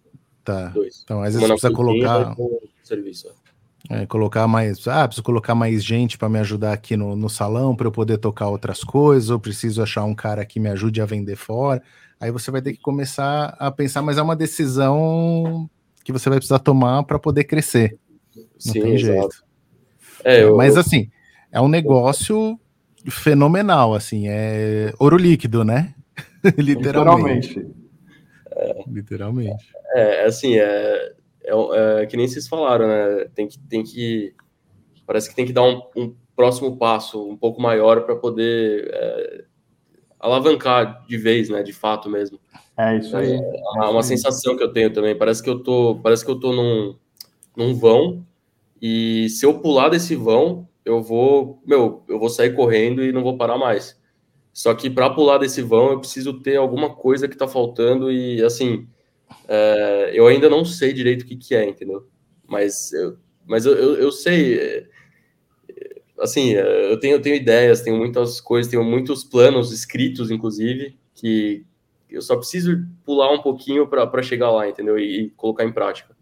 [0.44, 0.68] Tá.
[0.68, 1.00] Dois.
[1.04, 2.36] Então, às vezes você precisa colocar.
[2.82, 3.28] Serviço.
[3.28, 3.40] É.
[4.02, 4.86] É, colocar mais.
[4.86, 8.18] Ah, preciso colocar mais gente para me ajudar aqui no, no salão para eu poder
[8.18, 11.82] tocar outras coisas, ou preciso achar um cara que me ajude a vender fora.
[12.20, 15.68] Aí você vai ter que começar a pensar, mas é uma decisão
[16.04, 17.98] que você vai precisar tomar para poder crescer.
[18.36, 19.42] Não Sim, tem jeito.
[20.22, 20.56] É, eu...
[20.56, 21.10] Mas assim,
[21.50, 22.60] é um negócio
[23.08, 25.94] fenomenal, assim, é ouro líquido, né?
[26.58, 27.58] Literalmente.
[27.58, 27.80] Literalmente.
[28.52, 29.66] É, Literalmente.
[29.94, 31.14] É, assim, é,
[31.44, 33.26] é, é, que nem vocês falaram, né?
[33.34, 34.34] Tem que, tem que
[35.06, 39.44] parece que tem que dar um, um próximo passo um pouco maior para poder é,
[40.20, 41.62] alavancar de vez, né?
[41.62, 42.38] De fato mesmo.
[42.76, 43.32] É isso aí.
[43.32, 45.16] É, é uma sensação que eu tenho também.
[45.16, 46.96] Parece que eu tô, parece que eu tô num,
[47.56, 48.24] num vão
[48.80, 53.22] e se eu pular desse vão, eu vou, meu, eu vou sair correndo e não
[53.22, 53.98] vou parar mais.
[54.52, 58.42] Só que para pular desse vão, eu preciso ter alguma coisa que está faltando e
[58.42, 58.86] assim
[59.48, 62.08] é, eu ainda não sei direito o que, que é, entendeu?
[62.46, 63.16] Mas eu,
[63.46, 64.88] mas eu, eu, eu sei, é,
[66.20, 70.96] assim, é, eu tenho, eu tenho ideias, tenho muitas coisas, tenho muitos planos escritos, inclusive,
[71.14, 71.64] que
[72.08, 74.98] eu só preciso pular um pouquinho para chegar lá, entendeu?
[74.98, 76.14] E, e, colocar em prática.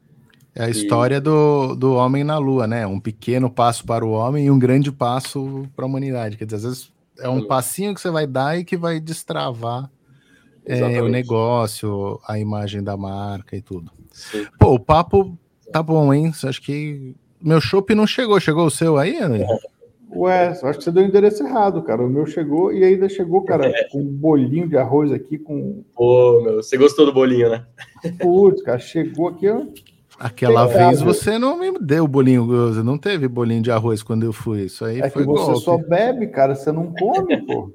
[0.55, 1.21] É a história e...
[1.21, 2.87] do, do homem na lua, né?
[2.87, 6.37] Um pequeno passo para o homem e um grande passo para a humanidade.
[6.37, 9.91] Quer dizer, às vezes é um passinho que você vai dar e que vai destravar
[10.65, 13.91] é, o negócio, a imagem da marca e tudo.
[14.13, 14.47] Sim.
[14.59, 15.39] Pô, o papo
[15.73, 16.33] tá bom, hein?
[16.45, 18.39] Acho que meu chopp não chegou.
[18.39, 19.47] Chegou o seu aí, André?
[20.15, 22.03] Ué, acho que você deu o endereço errado, cara.
[22.03, 23.89] O meu chegou e ainda chegou, cara, é.
[23.91, 25.85] com um bolinho de arroz aqui com.
[25.95, 27.67] Pô, meu, você gostou do bolinho, né?
[28.19, 29.67] Putz, cara, chegou aqui, ó.
[30.19, 34.33] Aquela vez você não me deu bolinho, você não teve bolinho de arroz quando eu
[34.33, 34.63] fui.
[34.63, 35.61] Isso aí é foi que você golpe.
[35.61, 37.71] só bebe, cara, você não come, pô.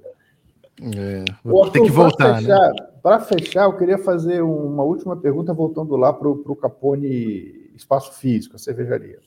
[0.82, 2.72] É, vou ter que voltar, né?
[3.02, 8.56] Para fechar, eu queria fazer uma última pergunta voltando lá para o Capone Espaço Físico,
[8.56, 9.20] a cervejaria.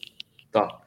[0.52, 0.85] Tá.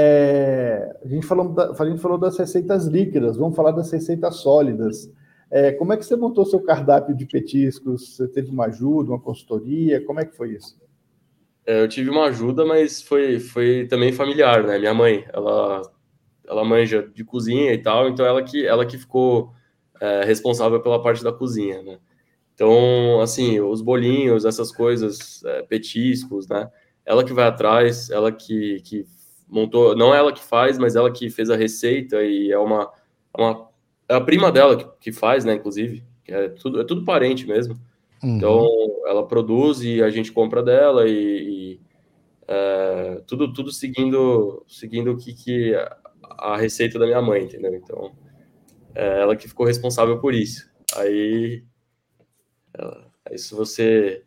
[0.00, 4.36] É, a, gente falou da, a gente falou das receitas líquidas, vamos falar das receitas
[4.36, 5.12] sólidas.
[5.50, 8.14] É, como é que você montou seu cardápio de petiscos?
[8.14, 10.04] Você teve uma ajuda, uma consultoria?
[10.04, 10.80] Como é que foi isso?
[11.66, 14.78] É, eu tive uma ajuda, mas foi, foi também familiar, né?
[14.78, 15.82] Minha mãe, ela,
[16.46, 19.52] ela manja de cozinha e tal, então ela que, ela que ficou
[20.00, 21.98] é, responsável pela parte da cozinha, né?
[22.54, 26.70] Então, assim, os bolinhos, essas coisas, é, petiscos, né?
[27.04, 29.04] Ela que vai atrás, ela que, que
[29.48, 32.90] montou, não é ela que faz, mas ela que fez a receita e é uma,
[33.36, 33.68] uma
[34.08, 35.54] é a prima dela que, que faz, né?
[35.54, 37.74] Inclusive, é tudo, é tudo parente mesmo.
[38.22, 38.36] Uhum.
[38.36, 38.66] Então,
[39.06, 41.80] ela produz e a gente compra dela e, e
[42.46, 45.96] é, tudo, tudo seguindo, seguindo o que, que a,
[46.52, 47.74] a receita da minha mãe, entendeu?
[47.74, 48.12] Então,
[48.94, 50.68] é ela que ficou responsável por isso.
[50.96, 51.62] Aí,
[52.74, 54.24] ela, aí se você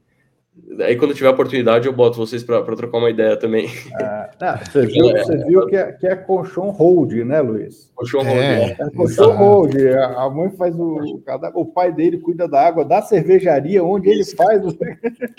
[0.80, 3.70] Aí quando tiver oportunidade eu boto vocês para trocar uma ideia também.
[3.94, 7.92] Ah, você viu, é, você viu que, é, que é colchão hold, né, Luiz?
[7.94, 8.38] Colchão hold.
[8.38, 9.76] É, é colchão hold.
[10.18, 11.22] A mãe faz o.
[11.54, 14.62] O pai dele cuida da água da cervejaria, onde ele faz.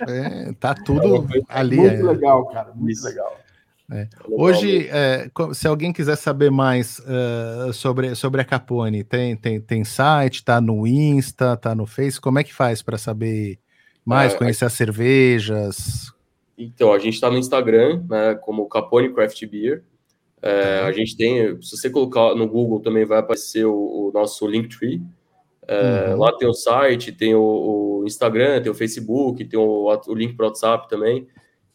[0.08, 1.76] É, tá tudo ali.
[1.76, 2.02] Muito é.
[2.02, 2.72] legal, cara.
[2.74, 3.06] Muito Isso.
[3.06, 3.36] legal.
[3.90, 4.08] É.
[4.26, 9.84] Hoje, é, se alguém quiser saber mais uh, sobre, sobre a Capone, tem, tem, tem
[9.84, 13.58] site, tá no Insta, tá no Face, como é que faz para saber
[14.04, 14.66] mais, é, conhecer a...
[14.66, 16.12] as cervejas?
[16.56, 19.84] Então, a gente está no Instagram, né, como Capone Craft Beer.
[20.40, 20.88] É, uhum.
[20.88, 25.00] A gente tem, se você colocar no Google também vai aparecer o, o nosso Linktree.
[25.68, 26.18] É, uhum.
[26.18, 30.34] Lá tem o site, tem o, o, Instagram, tem o Facebook, tem o, o link
[30.34, 31.28] para o WhatsApp também.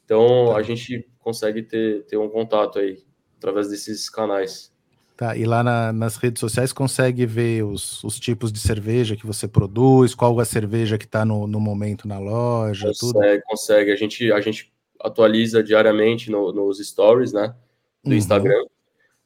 [0.04, 0.58] Então, tá.
[0.58, 2.98] a gente consegue ter, ter um contato aí
[3.38, 4.74] através desses canais.
[5.18, 9.26] Tá, e lá na, nas redes sociais consegue ver os, os tipos de cerveja que
[9.26, 13.44] você produz, qual a cerveja que está no, no momento na loja, consegue, tudo?
[13.48, 17.56] Consegue, a gente, a gente atualiza diariamente no, nos stories, né,
[18.04, 18.16] do uhum.
[18.16, 18.64] Instagram.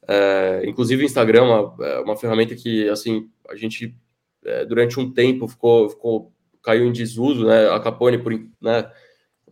[0.07, 3.93] É, inclusive o Instagram é uma, é uma ferramenta que, assim, a gente,
[4.45, 6.31] é, durante um tempo, ficou, ficou,
[6.63, 8.31] caiu em desuso, né, a Capone, por,
[8.61, 8.89] né,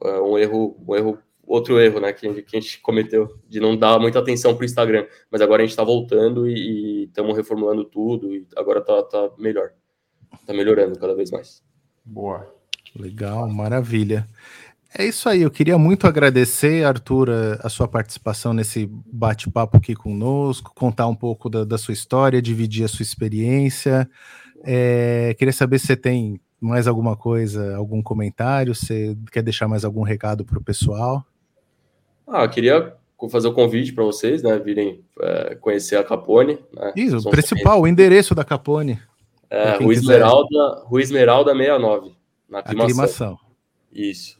[0.06, 1.20] é, um erro, um erro
[1.50, 4.66] outro erro, né, que, que, a gente cometeu, de não dar muita atenção para o
[4.66, 5.08] Instagram.
[5.32, 9.72] Mas agora a gente está voltando e estamos reformulando tudo e agora está tá melhor.
[10.39, 11.64] Está melhorando cada vez mais.
[12.06, 12.47] Boa.
[12.95, 14.28] Legal, maravilha.
[14.97, 17.30] É isso aí, eu queria muito agradecer, Arthur,
[17.62, 22.86] a sua participação nesse bate-papo aqui conosco, contar um pouco da, da, sua história, dividir
[22.86, 24.10] a sua experiência.
[24.64, 29.86] É, queria saber se você tem mais alguma coisa, algum comentário, você quer deixar mais
[29.86, 31.24] algum recado para o pessoal?
[32.30, 32.95] Ah, queria
[33.30, 36.59] fazer o convite para vocês, né, virem é, conhecer a Capone.
[36.71, 36.93] Né?
[36.95, 38.99] Isso, o principal, o endereço da Capone.
[39.49, 42.15] É, Rua Esmeralda, Rua Esmeralda 69,
[42.47, 42.86] na aclimação.
[42.86, 43.39] aclimação.
[43.91, 44.39] Isso.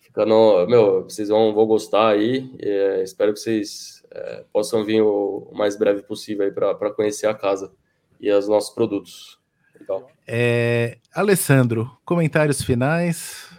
[0.00, 2.52] Fica no, meu, vocês vão, vão gostar aí.
[2.60, 7.26] É, espero que vocês é, possam vir o, o, mais breve possível aí para conhecer
[7.26, 7.72] a casa
[8.20, 9.38] e os nossos produtos.
[9.80, 10.10] Legal.
[10.26, 13.51] É, Alessandro, comentários finais.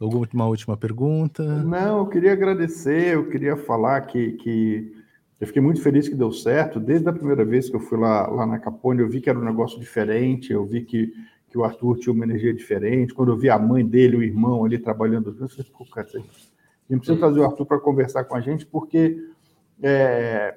[0.00, 1.42] Alguma última pergunta?
[1.44, 4.94] Não, eu queria agradecer, eu queria falar que, que
[5.38, 6.80] eu fiquei muito feliz que deu certo.
[6.80, 9.38] Desde a primeira vez que eu fui lá, lá na Capone, eu vi que era
[9.38, 11.12] um negócio diferente, eu vi que,
[11.50, 13.12] que o Arthur tinha uma energia diferente.
[13.12, 16.18] Quando eu vi a mãe dele, o irmão ali trabalhando, eu falei, pô, cara, a
[16.18, 19.18] gente precisa trazer o Arthur para conversar com a gente, porque
[19.82, 20.56] é,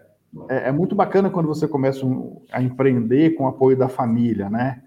[0.49, 2.05] é, é, muito bacana quando você começa
[2.49, 4.82] a empreender com o apoio da família, né?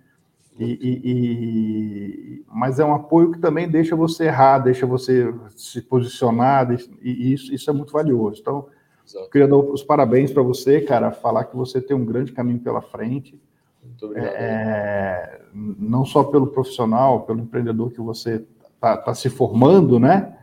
[0.59, 5.83] E, e, e, mas é um apoio que também deixa você errar, deixa você se
[5.83, 6.69] posicionar,
[7.03, 8.41] e isso, isso é muito valioso.
[8.41, 8.67] Então,
[9.07, 9.31] Exato.
[9.31, 12.81] queria dar os parabéns para você, cara, falar que você tem um grande caminho pela
[12.81, 13.39] frente.
[13.85, 14.33] Muito obrigado.
[14.35, 18.45] É, não só pelo profissional, pelo empreendedor que você
[18.75, 20.37] está tá se formando, né?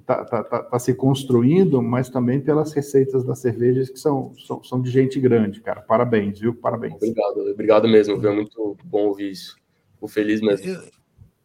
[0.00, 4.62] Está tá, tá, tá, se construindo, mas também pelas receitas das cervejas que são, são,
[4.64, 5.82] são, de gente grande, cara.
[5.82, 6.54] Parabéns, viu?
[6.54, 6.94] Parabéns.
[6.94, 8.30] Obrigado, obrigado mesmo, viu?
[8.30, 9.56] É muito bom ouvir isso.
[9.94, 10.66] Fico feliz mesmo.
[10.66, 10.80] Eu,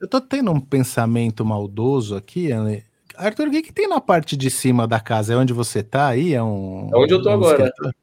[0.01, 2.49] eu tô tendo um pensamento maldoso aqui?
[3.16, 5.34] Arthur, o que, que tem na parte de cima da casa?
[5.34, 6.34] É onde você tá aí?
[6.34, 7.66] É, um, é onde eu tô um agora.
[7.66, 7.95] Escritório?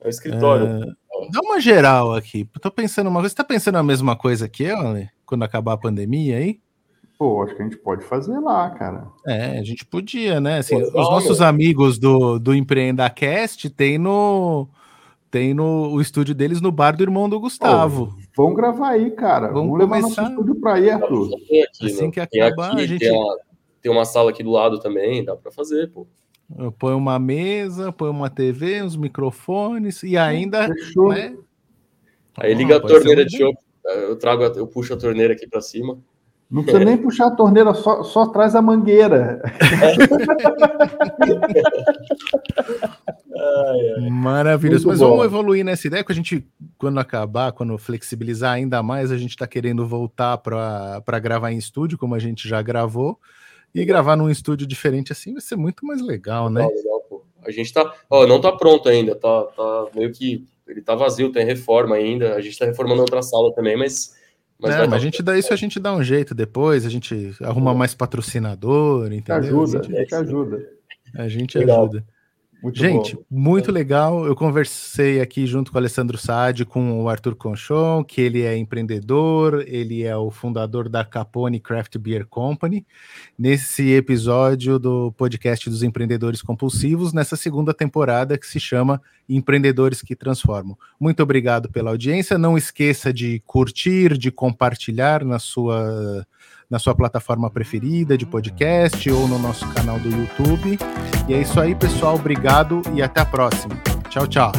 [0.00, 0.66] É o escritório.
[0.66, 1.30] É...
[1.32, 2.48] Dá uma geral aqui.
[2.60, 3.30] Tô pensando uma coisa.
[3.30, 5.10] Você tá pensando a mesma coisa que eu, né?
[5.24, 6.60] Quando acabar a pandemia aí?
[7.18, 9.08] Pô, acho que a gente pode fazer lá, cara.
[9.26, 10.58] É, a gente podia, né?
[10.58, 14.68] Assim, Pô, os nossos amigos do, do Empreendacast tem no
[15.30, 18.14] tem no o estúdio deles no bar do irmão do Gustavo.
[18.34, 19.48] Pô, vamos gravar aí, cara.
[19.48, 20.22] Vamos, vamos levar começar...
[20.22, 21.30] nosso estúdio para aí, Arthur.
[21.34, 22.10] Aqui, assim né?
[22.10, 23.36] que acabar, aqui, a gente tem, a,
[23.80, 26.06] tem, uma sala aqui do lado também, dá para fazer, pô.
[26.78, 30.68] Põe uma mesa, põe uma TV, uns microfones e ainda.
[30.68, 31.08] Fechou.
[31.08, 31.34] Né?
[32.36, 33.58] Aí liga a torneira de chope.
[33.84, 35.98] Eu trago, eu puxo a torneira aqui para cima.
[36.48, 39.42] Não precisa nem puxar a torneira, só, só traz a mangueira.
[44.10, 44.86] Maravilhoso.
[44.86, 46.46] Mas vamos evoluir nessa ideia que a gente,
[46.78, 51.98] quando acabar, quando flexibilizar ainda mais, a gente está querendo voltar para gravar em estúdio,
[51.98, 53.18] como a gente já gravou.
[53.74, 56.66] E gravar num estúdio diferente assim vai ser muito mais legal, né?
[56.66, 57.22] Legal, pô.
[57.44, 57.92] A gente tá.
[58.08, 60.46] Ó, não tá pronto ainda, tá, tá meio que.
[60.66, 62.34] Ele tá vazio, tem reforma ainda.
[62.34, 64.16] A gente tá reformando outra sala também, mas
[64.58, 67.34] mas, é, mas a gente dá isso, a gente dá um jeito depois, a gente
[67.42, 69.36] arruma mais patrocinador, entendeu?
[69.36, 69.96] Ajuda, a gente,
[71.14, 72.04] a gente ajuda.
[72.66, 73.22] Muito Gente, bom.
[73.30, 74.26] muito legal.
[74.26, 78.56] Eu conversei aqui junto com o Alessandro Saad, com o Arthur Conchon, que ele é
[78.56, 82.84] empreendedor, ele é o fundador da Capone Craft Beer Company,
[83.38, 90.16] nesse episódio do podcast dos empreendedores compulsivos, nessa segunda temporada que se chama Empreendedores que
[90.16, 90.76] Transformam.
[90.98, 92.36] Muito obrigado pela audiência.
[92.36, 96.26] Não esqueça de curtir, de compartilhar na sua
[96.70, 100.78] na sua plataforma preferida de podcast ou no nosso canal do YouTube.
[101.28, 102.16] E é isso aí, pessoal.
[102.16, 103.76] Obrigado e até a próxima.
[104.08, 104.52] Tchau, tchau.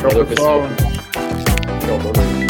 [0.00, 0.60] Tchau, pessoal.
[1.80, 2.43] Tchau,